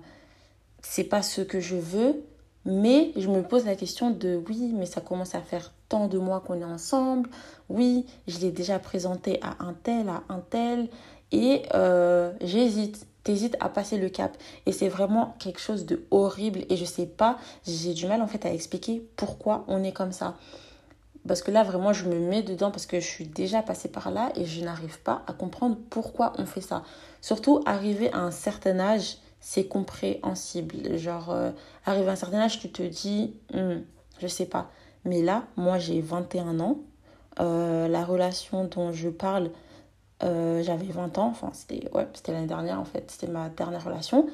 c'est 0.82 1.04
pas 1.04 1.22
ce 1.22 1.40
que 1.40 1.60
je 1.60 1.76
veux. 1.76 2.24
Mais 2.66 3.12
je 3.16 3.28
me 3.28 3.42
pose 3.42 3.64
la 3.64 3.74
question 3.74 4.10
de 4.10 4.42
oui, 4.48 4.72
mais 4.74 4.84
ça 4.84 5.00
commence 5.00 5.34
à 5.34 5.40
faire 5.40 5.72
tant 5.88 6.08
de 6.08 6.18
mois 6.18 6.40
qu'on 6.40 6.60
est 6.60 6.64
ensemble. 6.64 7.30
Oui, 7.70 8.04
je 8.26 8.38
l'ai 8.38 8.50
déjà 8.50 8.78
présenté 8.78 9.38
à 9.40 9.64
un 9.64 9.72
tel, 9.72 10.08
à 10.08 10.24
un 10.28 10.40
tel. 10.40 10.88
Et 11.32 11.62
euh, 11.74 12.32
j'hésite 12.42 13.06
t'hésites 13.24 13.56
à 13.60 13.68
passer 13.68 13.98
le 13.98 14.08
cap. 14.08 14.36
Et 14.66 14.72
c'est 14.72 14.88
vraiment 14.88 15.34
quelque 15.38 15.60
chose 15.60 15.86
de 15.86 16.06
horrible. 16.10 16.64
Et 16.68 16.76
je 16.76 16.84
sais 16.84 17.06
pas, 17.06 17.38
j'ai 17.66 17.94
du 17.94 18.06
mal 18.06 18.22
en 18.22 18.26
fait 18.26 18.46
à 18.46 18.52
expliquer 18.52 19.06
pourquoi 19.16 19.64
on 19.68 19.82
est 19.82 19.92
comme 19.92 20.12
ça. 20.12 20.36
Parce 21.26 21.42
que 21.42 21.50
là, 21.50 21.62
vraiment, 21.62 21.92
je 21.92 22.08
me 22.08 22.18
mets 22.18 22.42
dedans 22.42 22.70
parce 22.70 22.86
que 22.86 22.98
je 22.98 23.06
suis 23.06 23.26
déjà 23.26 23.62
passée 23.62 23.90
par 23.90 24.10
là 24.10 24.32
et 24.36 24.46
je 24.46 24.64
n'arrive 24.64 25.00
pas 25.00 25.22
à 25.26 25.32
comprendre 25.32 25.76
pourquoi 25.90 26.32
on 26.38 26.46
fait 26.46 26.62
ça. 26.62 26.82
Surtout, 27.20 27.62
arriver 27.66 28.10
à 28.12 28.20
un 28.20 28.30
certain 28.30 28.80
âge, 28.80 29.18
c'est 29.40 29.66
compréhensible. 29.66 30.96
Genre, 30.96 31.30
euh, 31.30 31.50
arriver 31.84 32.08
à 32.08 32.12
un 32.12 32.16
certain 32.16 32.40
âge, 32.40 32.58
tu 32.58 32.70
te 32.70 32.82
dis, 32.82 33.34
hmm, 33.52 33.80
je 34.18 34.26
sais 34.26 34.46
pas. 34.46 34.70
Mais 35.04 35.22
là, 35.22 35.44
moi, 35.56 35.78
j'ai 35.78 36.00
21 36.00 36.58
ans. 36.60 36.78
Euh, 37.38 37.86
la 37.88 38.04
relation 38.04 38.64
dont 38.64 38.92
je 38.92 39.08
parle, 39.08 39.50
euh, 40.22 40.62
j'avais 40.62 40.86
20 40.86 41.18
ans, 41.18 41.28
enfin 41.28 41.50
c'était 41.52 41.88
ouais, 41.92 42.06
l'année 42.28 42.46
dernière 42.46 42.78
en 42.78 42.84
fait, 42.84 43.10
c'était 43.10 43.30
ma 43.30 43.48
dernière 43.48 43.84
relation. 43.84 44.26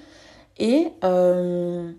Et 0.59 0.93
euh, 1.05 1.93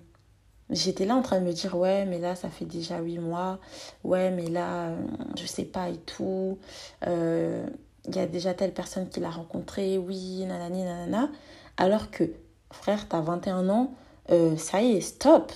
j'étais 0.69 1.05
là 1.05 1.15
en 1.15 1.21
train 1.21 1.39
de 1.39 1.45
me 1.45 1.53
dire 1.53 1.77
ouais 1.77 2.05
mais 2.05 2.19
là 2.19 2.35
ça 2.35 2.49
fait 2.49 2.65
déjà 2.65 2.99
8 2.99 3.19
mois, 3.19 3.59
ouais 4.03 4.31
mais 4.31 4.47
là 4.47 4.91
je 5.37 5.45
sais 5.45 5.65
pas 5.65 5.89
et 5.89 5.97
tout. 5.97 6.57
Euh, 7.05 7.65
il 8.07 8.15
y 8.15 8.19
a 8.19 8.25
déjà 8.27 8.53
telle 8.53 8.73
personne 8.73 9.09
qui 9.09 9.19
l'a 9.19 9.29
rencontré, 9.29 9.97
oui, 9.97 10.45
nanani, 10.45 10.83
nanana. 10.83 11.29
Alors 11.75 12.09
que 12.09 12.23
frère, 12.71 13.07
t'as 13.07 13.19
21 13.19 13.67
ans, 13.69 13.91
ça 14.57 14.81
y 14.81 14.93
est, 14.93 15.01
stop. 15.01 15.51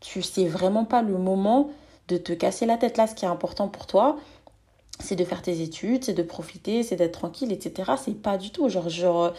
Tu 0.00 0.22
sais 0.22 0.46
vraiment 0.46 0.86
pas 0.86 1.02
le 1.02 1.18
moment 1.18 1.70
de 2.08 2.16
te 2.16 2.32
casser 2.32 2.66
la 2.66 2.76
tête 2.76 2.96
là, 2.96 3.06
ce 3.06 3.14
qui 3.14 3.24
est 3.24 3.28
important 3.28 3.68
pour 3.68 3.86
toi 3.86 4.16
c'est 5.00 5.16
de 5.16 5.24
faire 5.24 5.42
tes 5.42 5.60
études, 5.60 6.04
c'est 6.04 6.14
de 6.14 6.22
profiter, 6.22 6.82
c'est 6.82 6.96
d'être 6.96 7.18
tranquille, 7.18 7.52
etc. 7.52 7.92
C'est 8.02 8.20
pas 8.20 8.38
du 8.38 8.50
tout. 8.50 8.68
Genre, 8.68 8.88
genre 8.88 9.32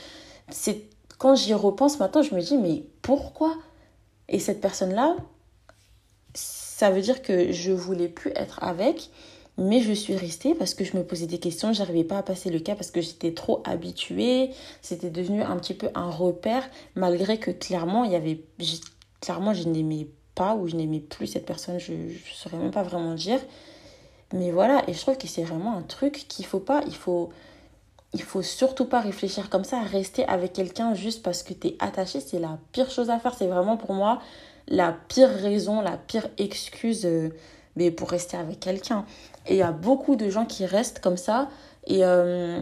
c'est 0.49 0.89
quand 1.17 1.35
j'y 1.35 1.53
repense 1.53 1.99
maintenant, 1.99 2.21
je 2.21 2.35
me 2.35 2.41
dis, 2.41 2.57
mais 2.57 2.83
pourquoi? 3.01 3.55
Et 4.27 4.39
cette 4.39 4.61
personne-là, 4.61 5.15
ça 6.33 6.89
veut 6.89 7.01
dire 7.01 7.21
que 7.21 7.51
je 7.51 7.71
voulais 7.71 8.09
plus 8.09 8.31
être 8.35 8.61
avec, 8.61 9.09
mais 9.57 9.81
je 9.81 9.93
suis 9.93 10.15
restée 10.15 10.53
parce 10.53 10.73
que 10.73 10.83
je 10.83 10.97
me 10.97 11.03
posais 11.03 11.27
des 11.27 11.37
questions, 11.37 11.71
j'arrivais 11.71 12.03
pas 12.03 12.17
à 12.17 12.23
passer 12.23 12.49
le 12.49 12.59
cas 12.59 12.75
parce 12.75 12.91
que 12.91 12.99
j'étais 12.99 13.33
trop 13.33 13.63
habituée, 13.63 14.49
c'était 14.81 15.09
devenu 15.09 15.41
un 15.41 15.55
petit 15.57 15.73
peu 15.73 15.89
un 15.95 16.09
repère, 16.09 16.69
malgré 16.95 17.39
que 17.39 17.51
clairement, 17.51 18.03
il 18.03 18.11
y 18.11 18.15
avait, 18.15 18.41
clairement, 19.21 19.53
je 19.53 19.69
n'aimais 19.69 20.07
pas 20.33 20.55
ou 20.55 20.67
je 20.67 20.75
n'aimais 20.75 20.99
plus 20.99 21.27
cette 21.27 21.45
personne, 21.45 21.79
je 21.79 21.93
ne 21.93 22.09
saurais 22.33 22.57
même 22.57 22.71
pas 22.71 22.83
vraiment 22.83 23.13
dire. 23.13 23.39
Mais 24.35 24.51
voilà, 24.51 24.83
et 24.89 24.93
je 24.93 24.99
trouve 24.99 25.17
que 25.17 25.27
c'est 25.27 25.43
vraiment 25.43 25.77
un 25.77 25.81
truc 25.81 26.25
qu'il 26.27 26.45
faut 26.45 26.59
pas, 26.59 26.81
il 26.87 26.95
faut, 26.95 27.29
il 28.13 28.21
faut 28.21 28.41
surtout 28.41 28.83
pas 28.83 28.99
réfléchir 28.99 29.49
comme 29.49 29.63
ça, 29.63 29.79
rester 29.79 30.25
avec 30.25 30.51
quelqu'un 30.51 30.93
juste 30.93 31.23
parce 31.23 31.41
que 31.41 31.53
tu 31.53 31.67
es 31.67 31.75
attaché, 31.79 32.19
c'est 32.19 32.39
la 32.39 32.59
pire 32.73 32.91
chose 32.91 33.09
à 33.09 33.17
faire. 33.17 33.33
C'est 33.33 33.47
vraiment 33.47 33.77
pour 33.77 33.93
moi 33.93 34.19
la 34.67 34.93
pire 35.07 35.29
raison, 35.29 35.79
la 35.79 35.95
pire 35.95 36.27
excuse 36.37 37.05
euh, 37.05 37.29
mais 37.77 37.91
pour 37.91 38.09
rester 38.09 38.35
avec 38.35 38.59
quelqu'un. 38.59 39.05
Et 39.47 39.53
il 39.53 39.57
y 39.57 39.61
a 39.61 39.71
beaucoup 39.71 40.17
de 40.17 40.29
gens 40.29 40.45
qui 40.45 40.65
restent 40.65 40.99
comme 40.99 41.17
ça 41.17 41.47
et, 41.87 42.03
euh, 42.03 42.61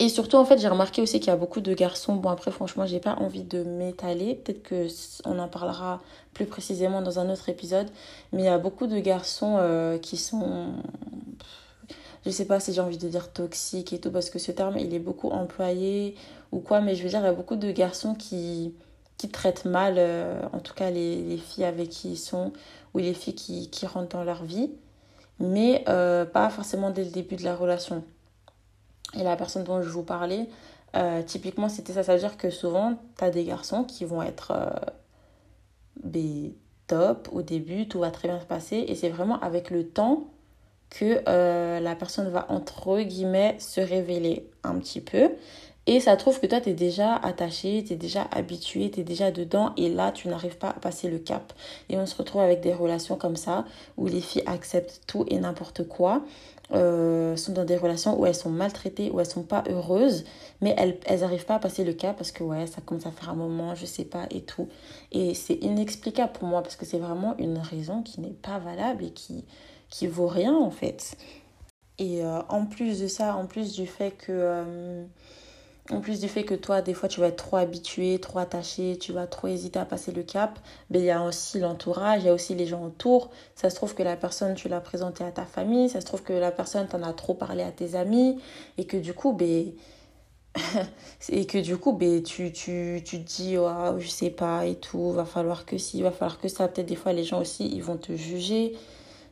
Et 0.00 0.08
surtout, 0.08 0.36
en 0.36 0.44
fait, 0.44 0.58
j'ai 0.58 0.68
remarqué 0.68 1.02
aussi 1.02 1.20
qu'il 1.20 1.28
y 1.28 1.32
a 1.32 1.36
beaucoup 1.36 1.60
de 1.60 1.72
garçons. 1.72 2.16
Bon, 2.16 2.30
après, 2.30 2.50
franchement, 2.50 2.84
j'ai 2.84 2.98
pas 2.98 3.14
envie 3.14 3.44
de 3.44 3.62
m'étaler. 3.62 4.34
Peut-être 4.34 4.62
que 4.62 4.88
on 5.24 5.38
en 5.38 5.48
parlera 5.48 6.00
plus 6.32 6.46
précisément 6.46 7.00
dans 7.00 7.20
un 7.20 7.30
autre 7.30 7.48
épisode. 7.48 7.88
Mais 8.32 8.42
il 8.42 8.44
y 8.46 8.48
a 8.48 8.58
beaucoup 8.58 8.88
de 8.88 8.98
garçons 8.98 9.56
euh, 9.58 9.98
qui 9.98 10.16
sont. 10.16 10.72
Je 12.26 12.30
sais 12.30 12.46
pas 12.46 12.58
si 12.58 12.72
j'ai 12.72 12.80
envie 12.80 12.98
de 12.98 13.08
dire 13.08 13.32
toxiques 13.32 13.92
et 13.92 14.00
tout, 14.00 14.10
parce 14.10 14.30
que 14.30 14.38
ce 14.38 14.50
terme, 14.50 14.78
il 14.78 14.94
est 14.94 14.98
beaucoup 14.98 15.30
employé 15.30 16.16
ou 16.50 16.58
quoi. 16.58 16.80
Mais 16.80 16.96
je 16.96 17.04
veux 17.04 17.10
dire, 17.10 17.20
il 17.20 17.24
y 17.24 17.28
a 17.28 17.32
beaucoup 17.32 17.56
de 17.56 17.70
garçons 17.70 18.14
qui, 18.14 18.74
qui 19.16 19.28
traitent 19.30 19.64
mal, 19.64 19.94
euh, 19.98 20.40
en 20.52 20.58
tout 20.60 20.74
cas, 20.74 20.90
les, 20.90 21.22
les, 21.22 21.36
filles 21.36 21.64
avec 21.64 21.90
qui 21.90 22.12
ils 22.12 22.16
sont 22.16 22.52
ou 22.94 22.98
les 22.98 23.14
filles 23.14 23.34
qui, 23.34 23.70
qui 23.70 23.86
rentrent 23.86 24.16
dans 24.16 24.24
leur 24.24 24.44
vie. 24.44 24.70
Mais 25.38 25.84
euh, 25.88 26.24
pas 26.24 26.48
forcément 26.50 26.90
dès 26.90 27.04
le 27.04 27.10
début 27.10 27.36
de 27.36 27.44
la 27.44 27.54
relation. 27.54 28.04
Et 29.18 29.22
la 29.22 29.36
personne 29.36 29.64
dont 29.64 29.82
je 29.82 29.88
vous 29.88 30.02
parlais, 30.02 30.48
euh, 30.96 31.22
typiquement, 31.22 31.68
c'était 31.68 31.92
ça. 31.92 32.02
Ça 32.02 32.14
veut 32.14 32.20
dire 32.20 32.36
que 32.36 32.50
souvent, 32.50 32.98
tu 33.18 33.24
as 33.24 33.30
des 33.30 33.44
garçons 33.44 33.84
qui 33.84 34.04
vont 34.04 34.22
être 34.22 34.52
euh, 34.52 34.70
top 36.86 37.28
au 37.32 37.42
début, 37.42 37.88
tout 37.88 38.00
va 38.00 38.10
très 38.10 38.28
bien 38.28 38.40
se 38.40 38.46
passer. 38.46 38.84
Et 38.88 38.94
c'est 38.94 39.08
vraiment 39.08 39.40
avec 39.40 39.70
le 39.70 39.88
temps 39.88 40.24
que 40.90 41.22
euh, 41.28 41.80
la 41.80 41.96
personne 41.96 42.28
va, 42.28 42.46
entre 42.50 43.00
guillemets, 43.00 43.56
se 43.58 43.80
révéler 43.80 44.50
un 44.62 44.78
petit 44.78 45.00
peu. 45.00 45.30
Et 45.86 46.00
ça 46.00 46.16
trouve 46.16 46.40
que 46.40 46.46
toi, 46.46 46.60
tu 46.60 46.70
es 46.70 46.74
déjà 46.74 47.16
attaché, 47.16 47.84
tu 47.84 47.92
es 47.92 47.96
déjà 47.96 48.26
habitué, 48.30 48.90
tu 48.90 49.00
es 49.00 49.04
déjà 49.04 49.30
dedans. 49.30 49.72
Et 49.76 49.90
là, 49.90 50.12
tu 50.12 50.28
n'arrives 50.28 50.56
pas 50.56 50.70
à 50.70 50.74
passer 50.80 51.08
le 51.08 51.18
cap. 51.18 51.52
Et 51.90 51.98
on 51.98 52.06
se 52.06 52.16
retrouve 52.16 52.40
avec 52.40 52.60
des 52.62 52.72
relations 52.72 53.16
comme 53.16 53.36
ça, 53.36 53.66
où 53.98 54.06
les 54.06 54.20
filles 54.20 54.44
acceptent 54.46 55.02
tout 55.06 55.26
et 55.28 55.38
n'importe 55.38 55.86
quoi. 55.86 56.22
Euh, 56.72 57.36
sont 57.36 57.52
dans 57.52 57.66
des 57.66 57.76
relations 57.76 58.18
où 58.18 58.24
elles 58.24 58.34
sont 58.34 58.50
maltraitées, 58.50 59.10
où 59.10 59.20
elles 59.20 59.26
sont 59.26 59.42
pas 59.42 59.62
heureuses, 59.68 60.24
mais 60.62 60.74
elles 60.78 60.98
elles 61.04 61.20
n'arrivent 61.20 61.44
pas 61.44 61.56
à 61.56 61.58
passer 61.58 61.84
le 61.84 61.92
cap 61.92 62.16
parce 62.16 62.32
que 62.32 62.42
ouais, 62.42 62.66
ça 62.66 62.80
commence 62.80 63.04
à 63.04 63.10
faire 63.10 63.28
un 63.28 63.34
moment, 63.34 63.74
je 63.74 63.84
sais 63.84 64.06
pas 64.06 64.26
et 64.30 64.40
tout. 64.40 64.68
Et 65.12 65.34
c'est 65.34 65.56
inexplicable 65.56 66.32
pour 66.32 66.48
moi 66.48 66.62
parce 66.62 66.76
que 66.76 66.86
c'est 66.86 66.98
vraiment 66.98 67.36
une 67.38 67.58
raison 67.58 68.02
qui 68.02 68.22
n'est 68.22 68.30
pas 68.30 68.58
valable 68.58 69.04
et 69.04 69.10
qui 69.10 69.44
qui 69.90 70.06
vaut 70.06 70.26
rien 70.26 70.56
en 70.56 70.70
fait. 70.70 71.16
Et 71.98 72.24
euh, 72.24 72.40
en 72.48 72.64
plus 72.64 73.00
de 73.00 73.08
ça, 73.08 73.36
en 73.36 73.46
plus 73.46 73.74
du 73.74 73.86
fait 73.86 74.12
que 74.12 74.32
euh, 74.32 75.04
en 75.90 76.00
plus 76.00 76.20
du 76.20 76.28
fait 76.28 76.44
que 76.44 76.54
toi, 76.54 76.80
des 76.80 76.94
fois, 76.94 77.10
tu 77.10 77.20
vas 77.20 77.26
être 77.26 77.44
trop 77.44 77.56
habitué, 77.56 78.18
trop 78.18 78.38
attaché, 78.38 78.96
tu 78.98 79.12
vas 79.12 79.26
trop 79.26 79.48
hésiter 79.48 79.78
à 79.78 79.84
passer 79.84 80.12
le 80.12 80.22
cap, 80.22 80.58
ben, 80.88 81.02
il 81.02 81.04
y 81.04 81.10
a 81.10 81.22
aussi 81.22 81.58
l'entourage, 81.58 82.22
il 82.22 82.26
y 82.26 82.28
a 82.30 82.32
aussi 82.32 82.54
les 82.54 82.66
gens 82.66 82.82
autour. 82.84 83.30
Ça 83.54 83.68
se 83.68 83.76
trouve 83.76 83.94
que 83.94 84.02
la 84.02 84.16
personne, 84.16 84.54
tu 84.54 84.68
l'as 84.68 84.80
présentée 84.80 85.24
à 85.24 85.30
ta 85.30 85.44
famille, 85.44 85.90
ça 85.90 86.00
se 86.00 86.06
trouve 86.06 86.22
que 86.22 86.32
la 86.32 86.50
personne, 86.52 86.88
t'en 86.88 87.02
a 87.02 87.12
trop 87.12 87.34
parlé 87.34 87.62
à 87.62 87.70
tes 87.70 87.96
amis, 87.96 88.40
et 88.78 88.86
que 88.86 88.96
du 88.96 89.12
coup, 89.12 89.34
ben, 89.34 89.72
et 91.28 91.46
que 91.46 91.58
du 91.58 91.76
coup, 91.76 91.92
ben, 91.92 92.22
tu, 92.22 92.50
tu, 92.50 93.02
tu 93.04 93.22
te 93.22 93.26
dis, 93.26 93.58
oh, 93.58 93.98
je 93.98 94.08
sais 94.08 94.30
pas, 94.30 94.64
et 94.64 94.76
tout, 94.76 95.10
va 95.12 95.26
falloir 95.26 95.66
que 95.66 95.76
si, 95.76 96.00
va 96.00 96.12
falloir 96.12 96.40
que 96.40 96.48
ça. 96.48 96.66
Peut-être 96.66 96.86
des 96.86 96.96
fois, 96.96 97.12
les 97.12 97.24
gens 97.24 97.40
aussi, 97.42 97.68
ils 97.68 97.82
vont 97.82 97.98
te 97.98 98.16
juger. 98.16 98.74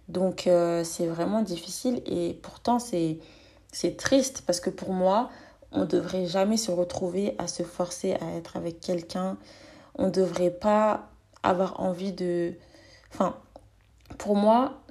Donc, 0.09 0.47
euh, 0.47 0.85
c'est 0.85 1.07
vraiment 1.07 1.41
difficile, 1.41 2.03
et 2.05 2.35
pourtant, 2.43 2.79
c'est 2.79 3.17
triste, 3.97 4.43
parce 4.47 4.61
que 4.61 4.69
pour 4.69 4.93
moi, 4.93 5.31
on 5.73 5.81
ne 5.81 5.87
devrait 5.87 6.27
jamais 6.27 6.57
se 6.57 6.71
retrouver 6.71 7.35
à 7.39 7.47
se 7.47 7.63
forcer 7.63 8.15
à 8.15 8.37
être 8.37 8.57
avec 8.57 8.81
quelqu'un. 8.81 9.37
On 9.95 10.07
ne 10.07 10.11
devrait 10.11 10.51
pas 10.51 11.11
avoir 11.43 11.81
envie 11.81 12.13
de... 12.13 12.55
Enfin, 13.13 13.37
pour 14.19 14.37
moi, 14.37 14.83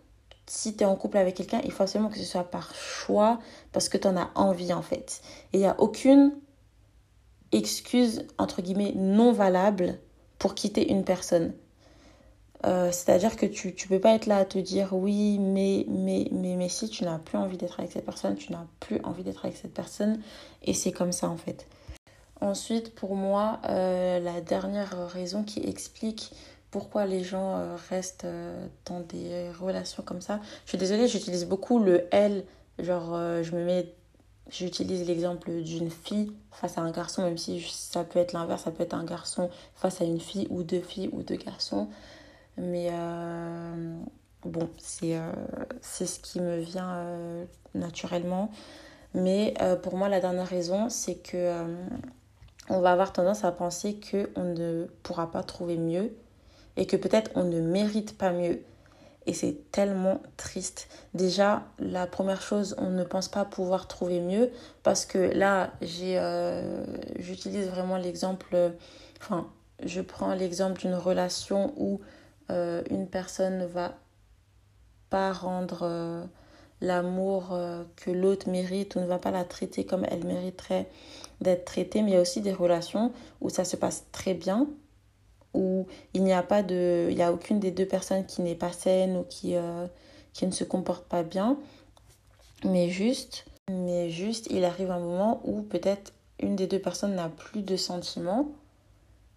si 0.48 0.76
tu 0.76 0.84
es 0.84 0.86
en 0.86 0.96
couple 0.96 1.18
avec 1.18 1.36
quelqu'un, 1.36 1.62
il 1.64 1.72
faut 1.72 1.84
absolument 1.84 2.10
que 2.10 2.18
ce 2.18 2.26
soit 2.26 2.44
par 2.44 2.74
choix 2.76 3.40
parce 3.72 3.90
que 3.90 3.98
tu 3.98 4.08
en 4.08 4.18
as 4.18 4.32
envie 4.36 4.74
en 4.74 4.82
fait. 4.82 5.22
Et 5.54 5.58
il 5.58 5.60
n'y 5.62 5.68
a 5.68 5.80
aucune 5.80 6.34
excuse, 7.52 8.26
entre 8.38 8.62
guillemets, 8.62 8.94
non 8.96 9.32
valable 9.32 10.00
pour 10.40 10.56
quitter 10.56 10.92
une 10.92 11.04
personne. 11.04 11.54
Euh, 12.66 12.92
c'est-à-dire 12.92 13.36
que 13.36 13.46
tu 13.46 13.70
ne 13.70 13.88
peux 13.88 14.00
pas 14.00 14.14
être 14.14 14.28
là 14.28 14.38
à 14.38 14.46
te 14.46 14.60
dire 14.60 14.90
oui, 14.94 15.40
mais, 15.40 15.86
mais, 15.88 16.28
mais, 16.32 16.56
mais 16.56 16.70
si 16.70 16.90
tu 16.90 17.04
n'as 17.04 17.18
plus 17.18 17.38
envie 17.38 17.58
d'être 17.58 17.80
avec 17.80 17.92
cette 17.92 18.06
personne, 18.06 18.36
tu 18.36 18.52
n'as 18.52 18.66
plus 18.80 19.02
envie 19.04 19.24
d'être 19.24 19.46
avec 19.46 19.58
cette 19.58 19.74
personne. 19.74 20.20
Et 20.64 20.74
c'est 20.74 20.92
comme 20.92 21.12
ça 21.12 21.28
en 21.28 21.38
fait. 21.38 21.68
Ensuite, 22.40 22.94
pour 22.94 23.16
moi, 23.16 23.60
euh, 23.68 24.20
la 24.20 24.42
dernière 24.42 25.10
raison 25.10 25.44
qui 25.44 25.60
explique 25.62 26.34
pourquoi 26.70 27.06
les 27.06 27.24
gens 27.24 27.58
euh, 27.58 27.76
restent 27.90 28.28
dans 28.86 29.00
des 29.02 29.50
relations 29.60 30.04
comme 30.04 30.22
ça. 30.22 30.40
Je 30.66 30.70
suis 30.70 30.78
désolée, 30.78 31.08
j'utilise 31.08 31.46
beaucoup 31.46 31.80
le 31.80 32.08
elle. 32.12 32.46
Genre, 32.80 33.44
je 33.44 33.56
me 33.56 33.66
mets. 33.66 33.94
J'utilise 34.50 35.08
l'exemple 35.08 35.62
d'une 35.62 35.90
fille 35.90 36.34
face 36.52 36.78
à 36.78 36.82
un 36.82 36.92
garçon, 36.92 37.22
même 37.22 37.38
si 37.38 37.62
ça 37.62 38.04
peut 38.04 38.20
être 38.20 38.34
l'inverse, 38.34 38.64
ça 38.64 38.72
peut 38.72 38.84
être 38.84 38.96
un 38.96 39.06
garçon 39.06 39.50
face 39.76 40.02
à 40.02 40.04
une 40.04 40.20
fille, 40.20 40.48
ou 40.50 40.64
deux 40.64 40.82
filles, 40.82 41.10
ou 41.14 41.24
deux 41.24 41.36
garçons. 41.36 41.88
Mais 42.62 42.90
euh, 42.92 43.96
bon, 44.44 44.70
euh, 45.04 45.32
c'est 45.82 46.06
ce 46.06 46.20
qui 46.20 46.40
me 46.40 46.60
vient 46.60 46.94
euh, 46.94 47.46
naturellement. 47.74 48.52
Mais 49.14 49.56
pour 49.84 49.98
moi, 49.98 50.08
la 50.08 50.22
dernière 50.22 50.48
raison, 50.48 50.88
c'est 50.88 51.16
que 51.16 51.66
on 52.70 52.80
va 52.80 52.94
avoir 52.94 53.12
tendance 53.12 53.44
à 53.44 53.52
penser 53.52 54.00
qu'on 54.00 54.44
ne 54.44 54.88
pourra 55.04 55.30
pas 55.32 55.44
trouver 55.44 55.76
mieux 55.76 56.14
et 56.78 56.88
que 56.88 56.96
peut-être 56.96 57.30
on 57.36 57.44
ne 57.44 57.60
mérite 57.60 58.18
pas 58.18 58.32
mieux. 58.32 58.62
Et 59.26 59.34
c'est 59.34 59.70
tellement 59.72 60.22
triste. 60.38 60.88
Déjà, 61.14 61.64
la 61.78 62.08
première 62.08 62.42
chose, 62.42 62.74
on 62.78 62.90
ne 62.90 63.04
pense 63.04 63.28
pas 63.28 63.44
pouvoir 63.44 63.90
trouver 63.90 64.22
mieux 64.22 64.50
parce 64.82 65.06
que 65.06 65.18
là, 65.18 65.74
j'utilise 67.20 67.68
vraiment 67.68 67.98
l'exemple, 67.98 68.72
enfin, 69.20 69.50
je 69.84 70.00
prends 70.00 70.34
l'exemple 70.36 70.80
d'une 70.80 70.96
relation 70.96 71.74
où 71.76 72.00
euh, 72.50 72.84
une 72.90 73.08
personne 73.08 73.60
ne 73.60 73.66
va 73.66 73.94
pas 75.10 75.32
rendre 75.32 75.80
euh, 75.84 76.26
l'amour 76.82 77.50
euh, 77.52 77.84
que 77.96 78.12
l'autre 78.12 78.50
mérite 78.50 78.96
ou 78.96 79.00
ne 79.00 79.06
va 79.06 79.20
pas 79.20 79.32
la 79.32 79.44
traiter 79.44 79.86
comme 79.86 80.06
elle 80.10 80.26
mériterait 80.26 80.90
d'être 81.40 81.66
traitée. 81.66 82.02
Mais 82.02 82.12
il 82.12 82.14
y 82.16 82.18
a 82.18 82.22
aussi 82.22 82.42
des 82.42 82.54
relations 82.54 83.14
où 83.40 83.50
ça 83.50 83.64
se 83.64 83.76
passe 83.76 84.06
très 84.12 84.34
bien, 84.34 84.68
où 85.54 85.88
il 86.14 86.24
n'y 86.24 86.34
a 86.34 86.44
pas 86.44 86.64
de... 86.64 87.08
Il 87.10 87.16
n'y 87.16 87.24
a 87.24 87.32
aucune 87.32 87.60
des 87.60 87.72
deux 87.72 87.88
personnes 87.88 88.26
qui 88.26 88.42
n'est 88.42 88.56
pas 88.56 88.72
saine 88.72 89.18
ou 89.18 89.24
qui, 89.24 89.56
qui 90.34 90.48
ne 90.48 90.52
se 90.52 90.64
comporte 90.64 91.06
pas 91.06 91.24
bien. 91.24 91.58
Mais 92.64 92.90
juste, 92.90 93.46
mais 93.70 94.10
juste, 94.10 94.48
il 94.50 94.64
arrive 94.66 94.92
un 94.92 95.00
moment 95.00 95.42
où 95.44 95.62
peut-être 95.62 96.14
une 96.40 96.56
des 96.56 96.68
deux 96.68 96.80
personnes 96.80 97.16
n'a 97.16 97.30
plus 97.30 97.64
de 97.64 97.76
sentiments, 97.76 98.50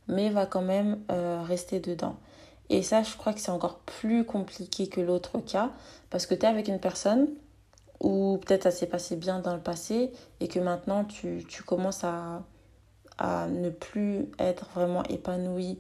mais 0.09 0.31
va 0.31 0.47
quand 0.47 0.63
même 0.63 0.99
rester 1.09 1.81
dedans. 1.81 2.17
Et 2.71 2.83
ça, 2.83 3.03
je 3.03 3.17
crois 3.17 3.33
que 3.33 3.41
c'est 3.41 3.51
encore 3.51 3.79
plus 3.81 4.25
compliqué 4.25 4.89
que 4.89 5.01
l'autre 5.01 5.39
cas, 5.39 5.71
parce 6.11 6.27
que 6.27 6.35
tu 6.35 6.43
es 6.43 6.49
avec 6.49 6.69
une 6.69 6.81
personne 6.81 7.29
où 8.01 8.39
peut-être 8.45 8.65
ça 8.65 8.71
s'est 8.71 8.87
passé 8.87 9.17
bien 9.17 9.41
dans 9.41 9.55
le 9.55 9.61
passé 9.61 10.13
et 10.41 10.49
que 10.49 10.59
maintenant 10.59 11.05
tu, 11.05 11.45
commences 11.67 12.05
à, 12.05 12.43
ne 13.49 13.71
plus 13.71 14.27
être 14.39 14.69
vraiment 14.75 15.03
épanoui 15.05 15.79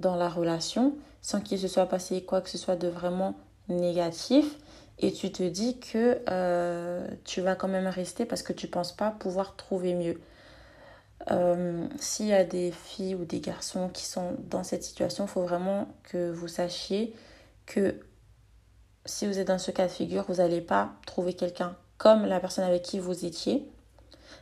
dans 0.00 0.16
la 0.16 0.28
relation 0.28 0.94
sans 1.22 1.40
qu'il 1.40 1.58
se 1.58 1.68
soit 1.68 1.86
passé 1.86 2.22
quoi 2.22 2.42
que 2.42 2.50
ce 2.50 2.58
soit 2.58 2.76
de 2.76 2.88
vraiment 2.88 3.34
négatif 3.68 4.58
et 4.98 5.12
tu 5.12 5.32
te 5.32 5.42
dis 5.42 5.78
que 5.78 6.20
euh, 6.28 7.08
tu 7.24 7.40
vas 7.40 7.56
quand 7.56 7.68
même 7.68 7.86
rester 7.86 8.26
parce 8.26 8.42
que 8.42 8.52
tu 8.52 8.68
penses 8.68 8.92
pas 8.92 9.10
pouvoir 9.10 9.56
trouver 9.56 9.94
mieux. 9.94 10.20
Euh, 11.30 11.86
s'il 11.98 12.26
y 12.26 12.32
a 12.32 12.44
des 12.44 12.70
filles 12.70 13.14
ou 13.14 13.24
des 13.24 13.40
garçons 13.40 13.88
qui 13.88 14.04
sont 14.04 14.36
dans 14.50 14.62
cette 14.62 14.82
situation, 14.82 15.24
il 15.24 15.28
faut 15.28 15.42
vraiment 15.42 15.88
que 16.02 16.30
vous 16.30 16.48
sachiez 16.48 17.14
que 17.66 18.00
si 19.06 19.26
vous 19.26 19.38
êtes 19.38 19.48
dans 19.48 19.58
ce 19.58 19.70
cas 19.70 19.86
de 19.86 19.92
figure, 19.92 20.24
vous 20.28 20.36
n'allez 20.36 20.60
pas 20.60 20.92
trouver 21.06 21.34
quelqu'un 21.34 21.76
comme 21.98 22.26
la 22.26 22.40
personne 22.40 22.64
avec 22.64 22.82
qui 22.82 22.98
vous 22.98 23.24
étiez. 23.24 23.66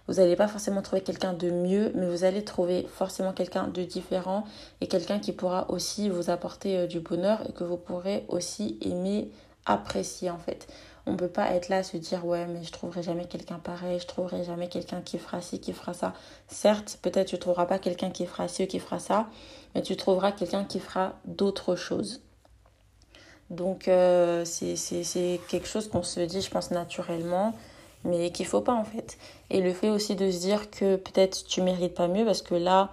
Vous 0.09 0.15
n'allez 0.15 0.37
pas 0.37 0.49
forcément 0.49 0.83
trouver 0.83 1.03
quelqu'un 1.03 1.33
de 1.33 1.51
mieux, 1.51 1.93
mais 1.95 2.09
vous 2.09 2.25
allez 2.25 2.45
trouver 2.45 2.89
forcément 2.93 3.33
quelqu'un 3.33 3.69
de 3.69 3.83
différent 3.83 4.45
et 4.81 4.89
quelqu'un 4.89 5.21
qui 5.21 5.33
pourra 5.33 5.71
aussi 5.71 6.09
vous 6.09 6.31
apporter 6.31 6.79
euh, 6.79 6.87
du 6.87 7.01
bonheur 7.01 7.41
et 7.49 7.53
que 7.53 7.63
vous 7.63 7.77
pourrez 7.77 8.25
aussi 8.29 8.79
aimer, 8.81 9.31
apprécier 9.65 10.31
en 10.31 10.39
fait. 10.39 10.67
On 11.07 11.13
ne 11.13 11.17
peut 11.17 11.29
pas 11.29 11.51
être 11.53 11.69
là 11.69 11.79
à 11.79 11.83
se 11.83 11.97
dire 11.97 12.25
ouais 12.25 12.47
mais 12.47 12.63
je 12.63 12.71
trouverai 12.71 13.03
jamais 13.03 13.27
quelqu'un 13.27 13.59
pareil, 13.59 13.99
je 13.99 14.07
trouverai 14.07 14.45
jamais 14.45 14.69
quelqu'un 14.69 15.01
qui 15.01 15.19
fera 15.19 15.41
ci, 15.41 15.61
qui 15.61 15.73
fera 15.73 15.95
ça. 15.95 16.13
Certes, 16.49 16.99
peut-être 17.03 17.29
tu 17.29 17.39
trouveras 17.39 17.67
pas 17.67 17.79
quelqu'un 17.79 18.11
qui 18.11 18.27
fera 18.27 18.47
ci 18.47 18.65
ou 18.65 18.67
qui 18.67 18.79
fera 18.79 18.99
ça, 18.99 19.27
mais 19.75 19.83
tu 19.83 19.97
trouveras 19.97 20.33
quelqu'un 20.33 20.65
qui 20.65 20.79
fera 20.79 21.15
d'autres 21.25 21.75
choses. 21.75 22.21
Donc 23.53 23.87
euh, 23.87 24.45
c'est 24.47 25.41
quelque 25.49 25.69
chose 25.69 25.89
qu'on 25.89 26.03
se 26.03 26.21
dit, 26.21 26.41
je 26.41 26.51
pense, 26.51 26.71
naturellement, 26.71 27.55
mais 28.05 28.31
qu'il 28.31 28.47
faut 28.47 28.63
pas 28.63 28.73
en 28.73 28.85
fait. 28.85 29.19
Et 29.51 29.61
le 29.61 29.73
fait 29.75 29.91
aussi 29.91 30.17
de 30.17 30.31
se 30.31 30.39
dire 30.39 30.71
que 30.71 30.97
peut-être 30.97 31.45
tu 31.45 31.61
mérites 31.61 31.95
pas 31.95 32.09
mieux, 32.09 32.25
parce 32.25 32.43
que 32.43 32.55
là, 32.55 32.91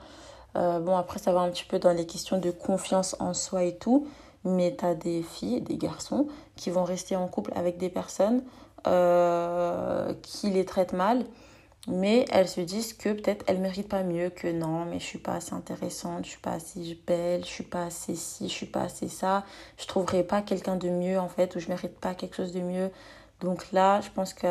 euh, 0.58 0.80
bon 0.80 0.98
après 0.98 1.19
ça 1.19 1.32
va 1.32 1.41
un 1.41 1.50
petit 1.50 1.63
peu 1.63 1.80
dans 1.80 1.93
les 1.93 2.06
questions 2.06 2.39
de 2.39 2.52
confiance 2.52 3.15
en 3.19 3.34
soi 3.34 3.63
et 3.63 3.76
tout, 3.78 4.08
mais 4.43 4.75
tu 4.78 4.86
as 4.86 4.95
des 4.95 5.23
filles, 5.23 5.62
des 5.62 5.78
garçons 5.78 6.28
qui 6.56 6.69
vont 6.69 6.84
rester 6.84 7.15
en 7.15 7.28
couple 7.28 7.52
avec 7.56 7.78
des 7.78 7.89
personnes 7.89 8.43
euh, 8.88 10.13
qui 10.21 10.49
les 10.49 10.65
traitent 10.65 10.93
mal 10.93 11.25
mais 11.88 12.25
elles 12.32 12.47
se 12.47 12.62
disent 12.62 12.93
que 12.93 13.10
peut-être 13.13 13.43
elles 13.47 13.60
méritent 13.60 13.89
pas 13.89 14.04
mieux, 14.04 14.30
que 14.30 14.47
non, 14.47 14.86
mais 14.86 14.99
je 14.99 15.06
suis 15.06 15.17
pas 15.17 15.36
assez 15.36 15.54
intéressante, 15.54 16.25
je 16.25 16.32
suis 16.32 16.39
pas 16.39 16.52
assez 16.52 16.99
belle, 17.08 17.43
je 17.43 17.49
suis 17.49 17.63
pas 17.63 17.86
assez 17.86 18.15
ci, 18.15 18.49
je 18.49 18.54
suis 18.54 18.65
pas 18.65 18.82
assez 18.82 19.08
ça, 19.08 19.45
je 19.78 19.88
trouverai 19.88 20.23
pas 20.23 20.41
quelqu'un 20.41 20.75
de 20.75 20.89
mieux 20.89 21.19
en 21.19 21.30
fait, 21.30 21.56
ou 21.56 21.60
je 21.60 21.69
mérite 21.69 21.97
pas 21.99 22.13
quelque 22.15 22.36
chose 22.36 22.52
de 22.54 22.62
mieux. 22.62 22.91
Donc 23.41 23.71
là, 23.71 24.02
je 24.02 24.10
pense 24.10 24.34
que 24.34 24.47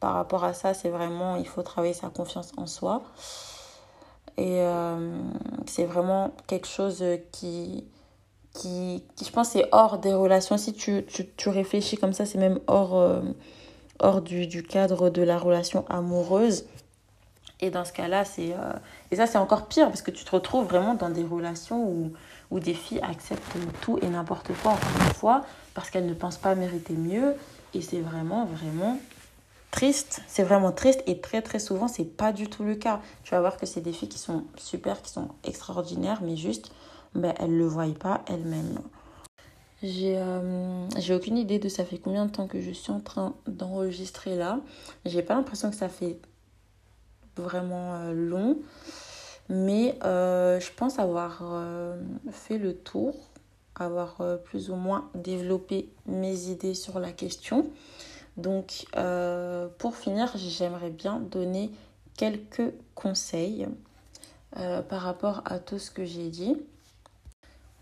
par 0.00 0.14
rapport 0.14 0.44
à 0.44 0.52
ça, 0.54 0.74
c'est 0.74 0.90
vraiment, 0.90 1.36
il 1.36 1.46
faut 1.46 1.62
travailler 1.62 1.94
sa 1.94 2.08
confiance 2.08 2.52
en 2.56 2.66
soi. 2.66 3.02
Et 4.36 4.60
euh, 4.60 5.16
c'est 5.66 5.84
vraiment 5.84 6.32
quelque 6.48 6.66
chose 6.66 7.04
qui, 7.30 7.84
qui, 8.54 9.02
qui 9.16 9.24
je 9.26 9.30
pense, 9.30 9.50
c'est 9.50 9.68
hors 9.72 9.98
des 9.98 10.14
relations. 10.14 10.56
Si 10.56 10.72
tu, 10.72 11.04
tu, 11.06 11.26
tu 11.36 11.48
réfléchis 11.50 11.96
comme 11.96 12.14
ça, 12.14 12.24
c'est 12.24 12.38
même 12.38 12.60
hors, 12.66 12.96
euh, 12.96 13.20
hors 13.98 14.22
du, 14.22 14.46
du, 14.46 14.62
cadre 14.62 15.10
de 15.10 15.22
la 15.22 15.36
relation 15.36 15.84
amoureuse. 15.90 16.64
Et 17.60 17.70
dans 17.70 17.84
ce 17.84 17.92
cas-là, 17.92 18.24
c'est... 18.24 18.52
Euh, 18.52 18.72
et 19.10 19.16
ça, 19.16 19.26
c'est 19.26 19.38
encore 19.38 19.66
pire 19.66 19.88
parce 19.88 20.02
que 20.02 20.10
tu 20.10 20.24
te 20.24 20.30
retrouves 20.30 20.66
vraiment 20.66 20.94
dans 20.94 21.10
des 21.10 21.24
relations 21.24 21.84
où, 21.86 22.12
où 22.50 22.60
des 22.60 22.74
filles 22.74 23.00
acceptent 23.02 23.56
tout 23.80 23.98
et 24.02 24.06
n'importe 24.06 24.50
quoi, 24.62 24.72
encore 24.72 25.06
une 25.06 25.14
fois, 25.14 25.44
parce 25.74 25.90
qu'elles 25.90 26.06
ne 26.06 26.14
pensent 26.14 26.38
pas 26.38 26.54
mériter 26.54 26.94
mieux. 26.94 27.34
Et 27.74 27.82
c'est 27.82 28.00
vraiment, 28.00 28.46
vraiment 28.46 28.98
triste. 29.72 30.22
C'est 30.28 30.44
vraiment 30.44 30.70
triste 30.70 31.02
et 31.06 31.20
très, 31.20 31.42
très 31.42 31.58
souvent, 31.58 31.88
c'est 31.88 32.04
pas 32.04 32.32
du 32.32 32.48
tout 32.48 32.62
le 32.62 32.76
cas. 32.76 33.00
Tu 33.24 33.32
vas 33.32 33.40
voir 33.40 33.56
que 33.56 33.66
c'est 33.66 33.80
des 33.80 33.92
filles 33.92 34.08
qui 34.08 34.18
sont 34.18 34.44
super, 34.56 35.02
qui 35.02 35.10
sont 35.10 35.28
extraordinaires, 35.42 36.20
mais 36.22 36.36
juste, 36.36 36.70
ben, 37.14 37.34
elles 37.38 37.56
le 37.56 37.66
voient 37.66 37.86
pas 37.98 38.24
elles-mêmes. 38.28 38.78
J'ai 39.84 40.16
euh, 40.16 40.88
aucune 41.10 41.36
idée 41.36 41.58
de 41.58 41.68
ça 41.68 41.84
fait 41.84 41.98
combien 41.98 42.24
de 42.24 42.30
temps 42.30 42.46
que 42.46 42.58
je 42.58 42.70
suis 42.70 42.90
en 42.90 43.00
train 43.00 43.34
d'enregistrer 43.46 44.34
là. 44.34 44.60
J'ai 45.04 45.22
pas 45.22 45.34
l'impression 45.34 45.68
que 45.68 45.76
ça 45.76 45.90
fait 45.90 46.18
vraiment 47.36 47.94
euh, 47.96 48.12
long. 48.12 48.56
Mais 49.50 49.98
euh, 50.02 50.58
je 50.58 50.72
pense 50.74 50.98
avoir 50.98 51.42
fait 52.30 52.56
le 52.56 52.74
tour, 52.74 53.14
avoir 53.74 54.22
plus 54.44 54.70
ou 54.70 54.74
moins 54.74 55.10
développé 55.14 55.90
mes 56.06 56.48
idées 56.48 56.72
sur 56.72 56.98
la 56.98 57.12
question. 57.12 57.70
Donc 58.38 58.86
pour 59.76 59.96
finir, 59.96 60.32
j'aimerais 60.34 60.88
bien 60.88 61.20
donner 61.20 61.70
quelques 62.16 62.72
conseils 62.94 63.68
par 64.52 65.02
rapport 65.02 65.42
à 65.44 65.58
tout 65.58 65.78
ce 65.78 65.90
que 65.90 66.06
j'ai 66.06 66.30
dit. 66.30 66.56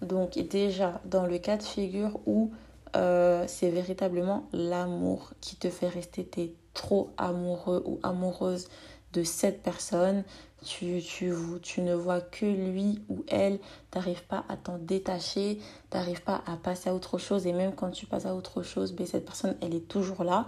Donc 0.02 0.38
déjà, 0.38 1.00
dans 1.04 1.26
le 1.26 1.38
cas 1.38 1.56
de 1.56 1.62
figure 1.62 2.18
où 2.26 2.50
euh, 2.96 3.44
c'est 3.46 3.70
véritablement 3.70 4.44
l'amour 4.52 5.32
qui 5.40 5.56
te 5.56 5.70
fait 5.70 5.88
rester, 5.88 6.28
tu 6.28 6.50
trop 6.74 7.10
amoureux 7.18 7.82
ou 7.86 8.00
amoureuse 8.02 8.68
de 9.12 9.22
cette 9.22 9.62
personne, 9.62 10.24
tu, 10.64 11.02
tu, 11.02 11.32
tu 11.60 11.82
ne 11.82 11.94
vois 11.94 12.20
que 12.20 12.46
lui 12.46 13.02
ou 13.08 13.24
elle, 13.28 13.58
tu 13.90 13.98
n'arrives 13.98 14.24
pas 14.24 14.44
à 14.48 14.56
t'en 14.56 14.78
détacher, 14.78 15.58
tu 15.90 15.96
n'arrives 15.96 16.22
pas 16.22 16.42
à 16.46 16.56
passer 16.56 16.88
à 16.88 16.94
autre 16.94 17.18
chose, 17.18 17.46
et 17.46 17.52
même 17.52 17.74
quand 17.74 17.90
tu 17.90 18.06
passes 18.06 18.26
à 18.26 18.34
autre 18.34 18.62
chose, 18.62 18.92
ben, 18.92 19.06
cette 19.06 19.26
personne, 19.26 19.56
elle 19.60 19.74
est 19.74 19.86
toujours 19.86 20.24
là. 20.24 20.46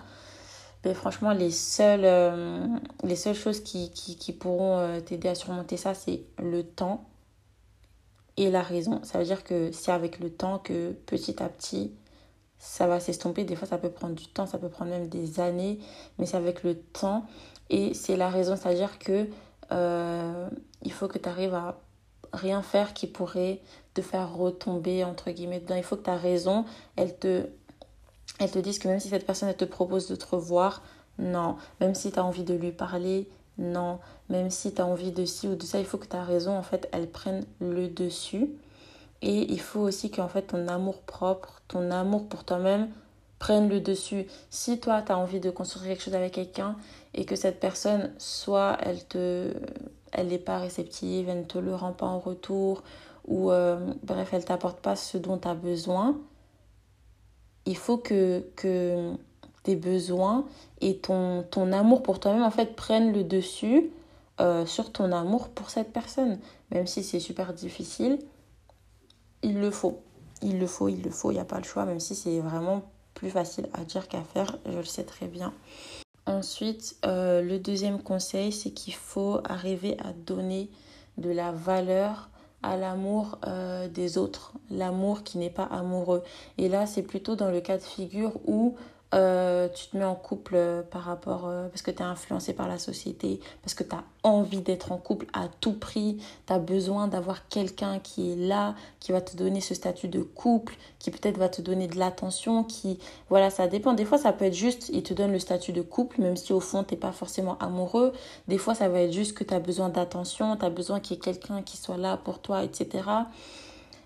Ben, 0.82 0.94
franchement, 0.94 1.32
les 1.32 1.50
seules, 1.50 2.04
euh, 2.04 2.66
les 3.02 3.16
seules 3.16 3.34
choses 3.34 3.60
qui, 3.60 3.90
qui, 3.90 4.16
qui 4.16 4.32
pourront 4.32 4.78
euh, 4.78 5.00
t'aider 5.00 5.28
à 5.28 5.34
surmonter 5.34 5.76
ça, 5.76 5.94
c'est 5.94 6.22
le 6.38 6.62
temps 6.62 7.04
et 8.36 8.50
la 8.50 8.62
raison. 8.62 9.00
Ça 9.04 9.18
veut 9.18 9.24
dire 9.24 9.44
que 9.44 9.70
c'est 9.72 9.92
avec 9.92 10.18
le 10.20 10.30
temps 10.30 10.58
que 10.58 10.92
petit 10.92 11.42
à 11.42 11.48
petit, 11.48 11.92
ça 12.58 12.86
va 12.86 13.00
s'estomper. 13.00 13.44
Des 13.44 13.56
fois, 13.56 13.68
ça 13.68 13.78
peut 13.78 13.90
prendre 13.90 14.14
du 14.14 14.26
temps, 14.26 14.46
ça 14.46 14.58
peut 14.58 14.68
prendre 14.68 14.90
même 14.90 15.08
des 15.08 15.40
années, 15.40 15.78
mais 16.18 16.26
c'est 16.26 16.36
avec 16.36 16.62
le 16.62 16.78
temps. 16.78 17.26
Et 17.70 17.94
c'est 17.94 18.16
la 18.16 18.28
raison, 18.28 18.56
c'est-à-dire 18.56 18.98
que 18.98 19.28
euh, 19.72 20.48
il 20.82 20.92
faut 20.92 21.08
que 21.08 21.18
tu 21.18 21.28
arrives 21.28 21.54
à 21.54 21.80
rien 22.32 22.62
faire 22.62 22.94
qui 22.94 23.06
pourrait 23.06 23.60
te 23.94 24.02
faire 24.02 24.34
retomber, 24.34 25.04
entre 25.04 25.30
guillemets, 25.30 25.60
dedans. 25.60 25.76
Il 25.76 25.82
faut 25.82 25.96
que 25.96 26.02
ta 26.02 26.16
raison, 26.16 26.64
elle 26.96 27.16
te, 27.16 27.46
elle 28.40 28.50
te 28.50 28.58
dise 28.58 28.78
que 28.78 28.88
même 28.88 29.00
si 29.00 29.08
cette 29.08 29.26
personne, 29.26 29.52
te 29.54 29.64
propose 29.64 30.08
de 30.08 30.16
te 30.16 30.26
revoir, 30.26 30.82
non. 31.18 31.56
Même 31.80 31.94
si 31.94 32.10
tu 32.10 32.18
as 32.18 32.24
envie 32.24 32.44
de 32.44 32.54
lui 32.54 32.72
parler, 32.72 33.28
non, 33.58 33.98
même 34.28 34.50
si 34.50 34.74
tu 34.74 34.80
as 34.80 34.86
envie 34.86 35.12
de 35.12 35.24
ci 35.24 35.48
ou 35.48 35.54
de 35.54 35.62
ça, 35.62 35.78
il 35.78 35.86
faut 35.86 35.98
que 35.98 36.06
ta 36.06 36.22
raison, 36.22 36.56
en 36.56 36.62
fait, 36.62 36.88
elle 36.92 37.08
prenne 37.08 37.44
le 37.60 37.88
dessus. 37.88 38.50
Et 39.22 39.52
il 39.52 39.60
faut 39.60 39.80
aussi 39.80 40.10
qu'en 40.10 40.28
fait, 40.28 40.42
ton 40.42 40.68
amour 40.68 41.02
propre, 41.02 41.62
ton 41.68 41.90
amour 41.90 42.28
pour 42.28 42.44
toi-même 42.44 42.88
prenne 43.38 43.68
le 43.68 43.80
dessus. 43.80 44.26
Si 44.50 44.80
toi, 44.80 45.02
tu 45.02 45.12
as 45.12 45.18
envie 45.18 45.40
de 45.40 45.50
construire 45.50 45.88
quelque 45.88 46.02
chose 46.02 46.14
avec 46.14 46.32
quelqu'un 46.32 46.76
et 47.14 47.24
que 47.24 47.36
cette 47.36 47.60
personne, 47.60 48.12
soit 48.18 48.76
elle 48.82 49.04
te 49.04 49.52
elle 50.14 50.28
n'est 50.28 50.38
pas 50.38 50.58
réceptive, 50.58 51.28
elle 51.28 51.40
ne 51.40 51.44
te 51.44 51.58
le 51.58 51.74
rend 51.74 51.92
pas 51.92 52.06
en 52.06 52.20
retour, 52.20 52.82
ou 53.26 53.50
euh, 53.50 53.78
bref, 54.02 54.30
elle 54.32 54.44
t'apporte 54.44 54.80
pas 54.80 54.96
ce 54.96 55.18
dont 55.18 55.38
tu 55.38 55.48
as 55.48 55.54
besoin, 55.54 56.16
il 57.66 57.76
faut 57.76 57.98
que, 57.98 58.44
que 58.56 59.14
tes 59.64 59.74
besoins 59.74 60.46
et 60.80 60.98
ton, 60.98 61.44
amour 61.72 62.02
pour 62.02 62.20
toi-même 62.20 62.42
en 62.42 62.50
fait 62.50 62.76
prennent 62.76 63.12
le 63.12 63.24
dessus 63.24 63.90
euh, 64.40 64.64
sur 64.66 64.92
ton 64.92 65.10
amour 65.10 65.48
pour 65.48 65.70
cette 65.70 65.92
personne. 65.92 66.38
Même 66.70 66.86
si 66.86 67.02
c'est 67.02 67.20
super 67.20 67.52
difficile, 67.52 68.18
il 69.42 69.58
le 69.58 69.70
faut. 69.70 70.00
Il 70.42 70.58
le 70.58 70.66
faut, 70.66 70.88
il 70.88 71.02
le 71.02 71.10
faut, 71.10 71.30
il 71.30 71.34
n'y 71.34 71.40
a 71.40 71.44
pas 71.44 71.58
le 71.58 71.64
choix, 71.64 71.84
même 71.84 72.00
si 72.00 72.14
c'est 72.14 72.40
vraiment 72.40 72.82
plus 73.14 73.30
facile 73.30 73.68
à 73.72 73.84
dire 73.84 74.08
qu'à 74.08 74.22
faire, 74.22 74.58
je 74.66 74.76
le 74.76 74.84
sais 74.84 75.04
très 75.04 75.26
bien. 75.26 75.52
Ensuite, 76.26 76.96
euh, 77.06 77.42
le 77.42 77.58
deuxième 77.58 78.02
conseil, 78.02 78.52
c'est 78.52 78.70
qu'il 78.70 78.94
faut 78.94 79.40
arriver 79.44 79.96
à 80.04 80.12
donner 80.12 80.70
de 81.16 81.30
la 81.30 81.52
valeur 81.52 82.28
à 82.62 82.76
l'amour 82.76 83.38
euh, 83.46 83.88
des 83.88 84.16
autres, 84.18 84.54
l'amour 84.70 85.22
qui 85.22 85.38
n'est 85.38 85.50
pas 85.50 85.64
amoureux. 85.64 86.22
Et 86.58 86.68
là, 86.68 86.86
c'est 86.86 87.02
plutôt 87.02 87.36
dans 87.36 87.50
le 87.50 87.60
cas 87.60 87.76
de 87.76 87.82
figure 87.82 88.32
où 88.46 88.74
euh, 89.14 89.68
tu 89.68 89.86
te 89.88 89.96
mets 89.96 90.04
en 90.04 90.16
couple 90.16 90.54
euh, 90.56 90.82
par 90.82 91.02
rapport 91.02 91.46
euh, 91.46 91.68
parce 91.68 91.82
que 91.82 91.92
tu 91.92 91.98
es 91.98 92.02
influencé 92.02 92.52
par 92.52 92.66
la 92.66 92.78
société, 92.78 93.38
parce 93.62 93.74
que 93.74 93.84
tu 93.84 93.94
as 93.94 94.02
envie 94.24 94.60
d'être 94.60 94.90
en 94.90 94.98
couple 94.98 95.26
à 95.32 95.46
tout 95.60 95.74
prix, 95.74 96.18
tu 96.46 96.52
as 96.52 96.58
besoin 96.58 97.06
d'avoir 97.06 97.46
quelqu'un 97.48 98.00
qui 98.00 98.32
est 98.32 98.36
là, 98.36 98.74
qui 98.98 99.12
va 99.12 99.20
te 99.20 99.36
donner 99.36 99.60
ce 99.60 99.74
statut 99.74 100.08
de 100.08 100.20
couple, 100.20 100.74
qui 100.98 101.12
peut-être 101.12 101.38
va 101.38 101.48
te 101.48 101.62
donner 101.62 101.86
de 101.86 101.96
l'attention, 101.96 102.64
qui 102.64 102.98
voilà, 103.28 103.50
ça 103.50 103.68
dépend. 103.68 103.92
Des 103.92 104.04
fois 104.04 104.18
ça 104.18 104.32
peut 104.32 104.46
être 104.46 104.54
juste 104.54 104.88
il 104.92 105.04
te 105.04 105.14
donne 105.14 105.30
le 105.30 105.38
statut 105.38 105.72
de 105.72 105.82
couple 105.82 106.20
même 106.20 106.36
si 106.36 106.52
au 106.52 106.60
fond 106.60 106.82
tu 106.82 106.96
pas 106.96 107.12
forcément 107.12 107.56
amoureux. 107.58 108.12
Des 108.48 108.58
fois 108.58 108.74
ça 108.74 108.88
va 108.88 109.00
être 109.02 109.12
juste 109.12 109.36
que 109.38 109.44
tu 109.44 109.54
as 109.54 109.60
besoin 109.60 109.90
d'attention, 109.90 110.56
tu 110.56 110.64
as 110.64 110.70
besoin 110.70 110.98
qu'il 110.98 111.16
y 111.16 111.20
ait 111.20 111.22
quelqu'un 111.22 111.62
qui 111.62 111.76
soit 111.76 111.98
là 111.98 112.16
pour 112.16 112.40
toi, 112.40 112.64
etc. 112.64 113.04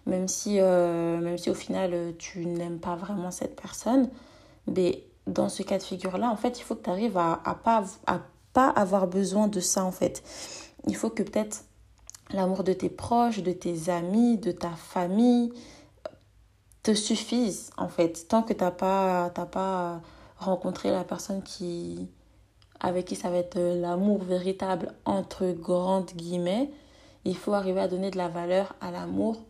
Même 0.05 0.29
si, 0.29 0.59
même 0.59 1.39
si 1.39 1.49
au 1.49 1.55
final 1.55 2.15
tu 2.19 2.45
n'aimes 2.45 2.79
pas 2.79 2.97
vraiment 2.97 3.31
cette 3.31 3.59
personne. 3.59 4.11
Mais 4.75 5.05
dans 5.27 5.49
ce 5.49 5.63
cas 5.63 5.79
de 5.79 5.83
figure-là, 5.83 6.31
en 6.31 6.37
fait, 6.37 6.59
il 6.59 6.63
faut 6.63 6.75
que 6.75 6.85
tu 6.85 6.91
arrives 6.91 7.17
à, 7.17 7.41
à 7.45 7.55
pas, 7.55 7.85
à 8.07 8.21
pas 8.53 8.71
avoir 8.71 9.07
besoin 9.07 9.49
de 9.49 9.61
ça, 9.61 9.85
en 9.85 9.93
fait. 9.93 10.23
Il 10.87 10.97
faut 10.97 11.11
que 11.11 11.23
peut-être 11.23 11.65
l'amour 12.31 12.65
de 12.65 12.73
tes 12.73 12.89
proches, 12.89 13.43
de 13.43 13.53
tes 13.53 13.91
amis, 13.91 14.39
de 14.39 14.53
ta 14.53 14.71
famille 14.71 15.53
te 16.83 16.95
suffise, 16.95 17.71
en 17.77 17.89
fait. 17.89 18.29
Tant 18.29 18.43
que 18.43 18.53
tu 18.53 18.65
n'as 18.65 18.71
pas, 18.71 19.31
pas 19.31 20.01
rencontré 20.39 20.91
la 20.91 21.05
personne 21.05 21.43
qui, 21.43 22.09
avec 22.81 23.07
qui 23.07 23.17
ça 23.17 23.31
va 23.31 23.37
être 23.37 23.59
l'amour 23.59 24.23
véritable, 24.23 24.95
entre 25.05 25.53
grandes 25.53 26.13
guillemets, 26.13 26.71
il 27.25 27.37
faut 27.37 27.53
arriver 27.53 27.81
à 27.81 27.89
donner 27.89 28.11
de 28.11 28.17
la 28.17 28.29
valeur 28.29 28.75
à 28.81 28.91
l'amour 28.91 29.43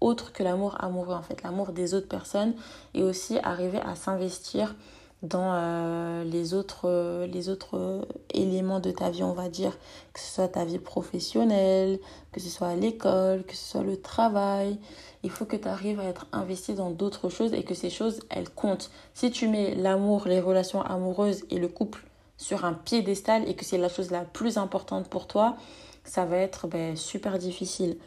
autre 0.00 0.32
que 0.32 0.42
l'amour 0.42 0.76
amoureux 0.82 1.14
en 1.14 1.22
fait, 1.22 1.42
l'amour 1.42 1.72
des 1.72 1.94
autres 1.94 2.08
personnes 2.08 2.54
et 2.94 3.02
aussi 3.02 3.38
arriver 3.38 3.80
à 3.80 3.94
s'investir 3.94 4.74
dans 5.22 5.52
euh, 5.52 6.24
les 6.24 6.54
autres, 6.54 6.82
euh, 6.84 7.26
les 7.26 7.48
autres 7.48 7.76
euh, 7.76 8.02
éléments 8.32 8.78
de 8.78 8.92
ta 8.92 9.10
vie, 9.10 9.24
on 9.24 9.32
va 9.32 9.48
dire, 9.48 9.76
que 10.12 10.20
ce 10.20 10.32
soit 10.32 10.48
ta 10.48 10.64
vie 10.64 10.78
professionnelle, 10.78 11.98
que 12.30 12.40
ce 12.40 12.48
soit 12.48 12.68
à 12.68 12.76
l'école, 12.76 13.42
que 13.44 13.56
ce 13.56 13.70
soit 13.72 13.82
le 13.82 14.00
travail. 14.00 14.78
Il 15.24 15.30
faut 15.30 15.44
que 15.44 15.56
tu 15.56 15.66
arrives 15.66 15.98
à 15.98 16.04
être 16.04 16.26
investi 16.32 16.74
dans 16.74 16.90
d'autres 16.90 17.30
choses 17.30 17.52
et 17.52 17.64
que 17.64 17.74
ces 17.74 17.90
choses, 17.90 18.20
elles 18.30 18.48
comptent. 18.48 18.90
Si 19.14 19.32
tu 19.32 19.48
mets 19.48 19.74
l'amour, 19.74 20.26
les 20.26 20.40
relations 20.40 20.82
amoureuses 20.82 21.44
et 21.50 21.58
le 21.58 21.68
couple 21.68 22.04
sur 22.36 22.64
un 22.64 22.72
piédestal 22.72 23.48
et 23.48 23.54
que 23.54 23.64
c'est 23.64 23.78
la 23.78 23.88
chose 23.88 24.12
la 24.12 24.24
plus 24.24 24.56
importante 24.56 25.08
pour 25.08 25.26
toi, 25.26 25.56
ça 26.04 26.24
va 26.24 26.36
être 26.36 26.68
ben, 26.68 26.96
super 26.96 27.38
difficile. 27.38 27.98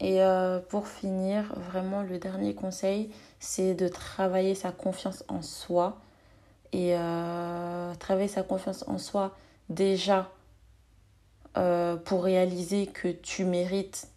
Et 0.00 0.22
euh, 0.22 0.60
pour 0.60 0.86
finir, 0.86 1.52
vraiment 1.56 2.02
le 2.02 2.18
dernier 2.18 2.54
conseil, 2.54 3.10
c'est 3.40 3.74
de 3.74 3.88
travailler 3.88 4.54
sa 4.54 4.70
confiance 4.70 5.24
en 5.28 5.42
soi. 5.42 5.98
Et 6.72 6.94
euh, 6.96 7.94
travailler 7.94 8.28
sa 8.28 8.42
confiance 8.42 8.84
en 8.88 8.98
soi 8.98 9.34
déjà 9.70 10.30
euh, 11.56 11.96
pour 11.96 12.24
réaliser 12.24 12.86
que 12.86 13.08
tu 13.08 13.44
mérites 13.44 14.08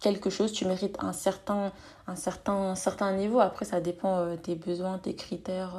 quelque 0.00 0.30
chose, 0.30 0.52
tu 0.52 0.64
mérites 0.64 0.96
un 1.00 1.12
certain, 1.12 1.72
un 2.06 2.16
certain, 2.16 2.52
un 2.52 2.74
certain 2.74 3.12
niveau. 3.12 3.40
Après, 3.40 3.64
ça 3.64 3.80
dépend 3.80 4.34
des 4.36 4.54
besoins, 4.54 4.98
des 4.98 5.14
critères 5.14 5.74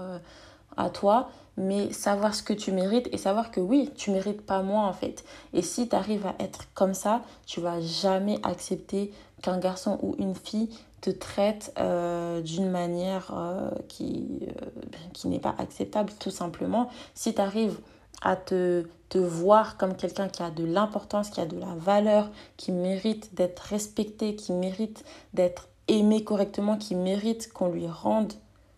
à 0.77 0.89
toi, 0.89 1.29
mais 1.57 1.91
savoir 1.91 2.35
ce 2.35 2.43
que 2.43 2.53
tu 2.53 2.71
mérites 2.71 3.09
et 3.11 3.17
savoir 3.17 3.51
que 3.51 3.59
oui, 3.59 3.91
tu 3.95 4.11
mérites 4.11 4.41
pas 4.41 4.61
moins 4.61 4.87
en 4.87 4.93
fait. 4.93 5.25
Et 5.53 5.61
si 5.61 5.89
tu 5.89 5.95
arrives 5.95 6.25
à 6.27 6.35
être 6.39 6.65
comme 6.73 6.93
ça, 6.93 7.21
tu 7.45 7.59
vas 7.59 7.81
jamais 7.81 8.39
accepter 8.43 9.11
qu'un 9.41 9.57
garçon 9.57 9.99
ou 10.01 10.15
une 10.19 10.35
fille 10.35 10.69
te 11.01 11.09
traite 11.09 11.73
euh, 11.79 12.41
d'une 12.41 12.69
manière 12.69 13.31
euh, 13.35 13.69
qui, 13.87 14.39
euh, 14.41 14.65
qui 15.13 15.27
n'est 15.27 15.39
pas 15.39 15.55
acceptable 15.57 16.13
tout 16.19 16.31
simplement. 16.31 16.89
Si 17.13 17.33
tu 17.33 17.41
arrives 17.41 17.79
à 18.21 18.35
te, 18.35 18.87
te 19.09 19.17
voir 19.17 19.77
comme 19.77 19.95
quelqu'un 19.95 20.27
qui 20.27 20.43
a 20.43 20.49
de 20.49 20.65
l'importance, 20.65 21.29
qui 21.29 21.39
a 21.39 21.45
de 21.45 21.57
la 21.57 21.73
valeur, 21.77 22.29
qui 22.57 22.71
mérite 22.71 23.35
d'être 23.35 23.59
respecté, 23.59 24.35
qui 24.35 24.53
mérite 24.53 25.03
d'être 25.33 25.69
aimé 25.87 26.23
correctement, 26.23 26.77
qui 26.77 26.95
mérite 26.95 27.51
qu'on 27.53 27.69
lui 27.69 27.87
rende 27.87 28.33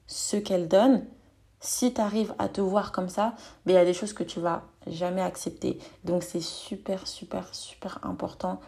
ce 0.07 0.37
qu'elle 0.37 0.67
donne, 0.67 1.03
si 1.59 1.93
tu 1.93 2.01
arrives 2.01 2.33
à 2.39 2.47
te 2.47 2.61
voir 2.61 2.91
comme 2.91 3.09
ça, 3.09 3.35
ben, 3.65 3.73
il 3.73 3.75
y 3.75 3.79
a 3.79 3.85
des 3.85 3.93
choses 3.93 4.13
que 4.13 4.23
tu 4.23 4.39
vas 4.39 4.63
jamais 4.87 5.21
accepter. 5.21 5.77
Donc 6.05 6.23
c'est 6.23 6.41
super, 6.41 7.07
super, 7.07 7.53
super 7.53 7.99
important. 8.03 8.59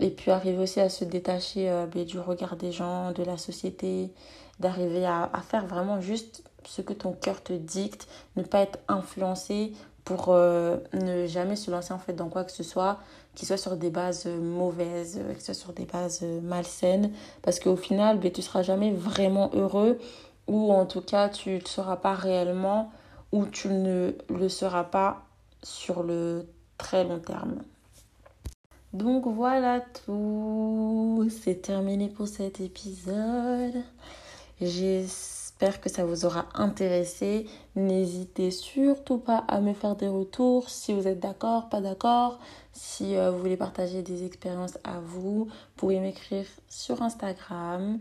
Et 0.00 0.10
puis 0.10 0.30
arriver 0.30 0.58
aussi 0.58 0.80
à 0.80 0.88
se 0.88 1.04
détacher 1.04 1.70
euh, 1.70 1.86
ben, 1.86 2.04
du 2.04 2.18
regard 2.18 2.56
des 2.56 2.72
gens, 2.72 3.12
de 3.12 3.22
la 3.22 3.38
société, 3.38 4.12
d'arriver 4.60 5.06
à, 5.06 5.30
faire 5.48 5.66
vraiment 5.66 6.00
juste 6.00 6.42
ce 6.64 6.82
que 6.82 6.92
ton 6.92 7.12
cœur 7.12 7.42
te 7.42 7.52
dicte, 7.52 8.08
ne 8.36 8.42
pas 8.42 8.60
être 8.60 8.78
influencé 8.88 9.72
pour 10.04 10.26
euh, 10.28 10.76
ne 10.92 11.26
jamais 11.26 11.56
se 11.56 11.70
lancer 11.70 11.94
en 11.94 11.98
fait 11.98 12.12
dans 12.12 12.28
quoi 12.28 12.44
que 12.44 12.52
ce 12.52 12.62
soit 12.62 12.98
qui 13.34 13.46
soit 13.46 13.56
sur 13.56 13.76
des 13.76 13.90
bases 13.90 14.26
mauvaises, 14.26 15.20
qui 15.36 15.42
soit 15.42 15.54
sur 15.54 15.72
des 15.72 15.86
bases 15.86 16.22
malsaines, 16.42 17.10
parce 17.42 17.58
qu'au 17.58 17.74
final, 17.74 18.20
ben, 18.20 18.30
tu 18.30 18.42
seras 18.42 18.62
jamais 18.62 18.92
vraiment 18.92 19.50
heureux 19.54 19.98
ou 20.46 20.72
en 20.72 20.86
tout 20.86 21.00
cas 21.00 21.28
tu 21.28 21.50
ne 21.50 21.60
seras 21.60 21.96
pas 21.96 22.14
réellement 22.14 22.92
ou 23.32 23.46
tu 23.46 23.68
ne 23.68 24.12
le 24.28 24.48
seras 24.48 24.84
pas 24.84 25.24
sur 25.62 26.02
le 26.02 26.46
très 26.78 27.04
long 27.04 27.18
terme. 27.18 27.62
Donc 28.92 29.26
voilà 29.26 29.80
tout, 29.80 31.28
c'est 31.42 31.62
terminé 31.62 32.08
pour 32.08 32.28
cet 32.28 32.60
épisode. 32.60 33.82
J'espère 34.60 35.80
que 35.80 35.88
ça 35.90 36.04
vous 36.04 36.24
aura 36.24 36.46
intéressé. 36.54 37.46
N'hésitez 37.74 38.52
surtout 38.52 39.18
pas 39.18 39.38
à 39.48 39.60
me 39.60 39.72
faire 39.72 39.96
des 39.96 40.06
retours 40.06 40.70
si 40.70 40.92
vous 40.92 41.08
êtes 41.08 41.18
d'accord, 41.18 41.68
pas 41.68 41.80
d'accord, 41.80 42.38
si 42.72 43.16
euh, 43.16 43.32
vous 43.32 43.38
voulez 43.40 43.56
partager 43.56 44.02
des 44.02 44.24
expériences 44.24 44.78
à 44.84 45.00
vous. 45.00 45.46
Vous 45.46 45.50
pouvez 45.76 45.98
m'écrire 45.98 46.46
sur 46.68 47.02
Instagram 47.02 47.98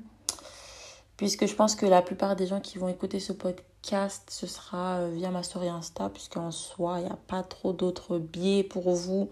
puisque 1.23 1.45
je 1.45 1.55
pense 1.55 1.77
que 1.77 1.85
la 1.85 2.01
plupart 2.01 2.35
des 2.35 2.47
gens 2.47 2.59
qui 2.59 2.77
vont 2.77 2.89
écouter 2.89 3.21
ce 3.21 3.31
podcast, 3.31 4.23
ce 4.29 4.45
sera 4.45 4.97
euh, 4.97 5.09
via 5.15 5.31
ma 5.31 5.41
story 5.41 5.69
Insta, 5.69 6.09
puisqu'en 6.09 6.51
soi, 6.51 6.99
il 6.99 7.05
n'y 7.05 7.09
a 7.09 7.17
pas 7.27 7.43
trop 7.43 7.71
d'autres 7.71 8.19
biais 8.19 8.61
pour 8.61 8.91
vous 8.91 9.29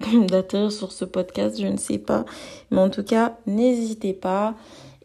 d'atterrir 0.28 0.70
sur 0.70 0.92
ce 0.92 1.06
podcast, 1.06 1.58
je 1.58 1.66
ne 1.66 1.78
sais 1.78 1.96
pas. 1.96 2.26
Mais 2.70 2.76
en 2.76 2.90
tout 2.90 3.04
cas, 3.04 3.38
n'hésitez 3.46 4.12
pas. 4.12 4.54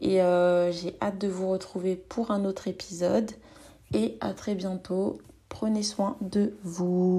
Et 0.02 0.22
euh, 0.22 0.74
j'ai 0.74 0.98
hâte 1.02 1.20
de 1.20 1.30
vous 1.30 1.50
retrouver 1.50 1.96
pour 1.96 2.32
un 2.32 2.44
autre 2.44 2.68
épisode. 2.68 3.32
Et 3.94 4.18
à 4.20 4.34
très 4.34 4.56
bientôt. 4.56 5.20
Prenez 5.48 5.84
soin 5.84 6.18
de 6.20 6.54
vous. 6.66 7.14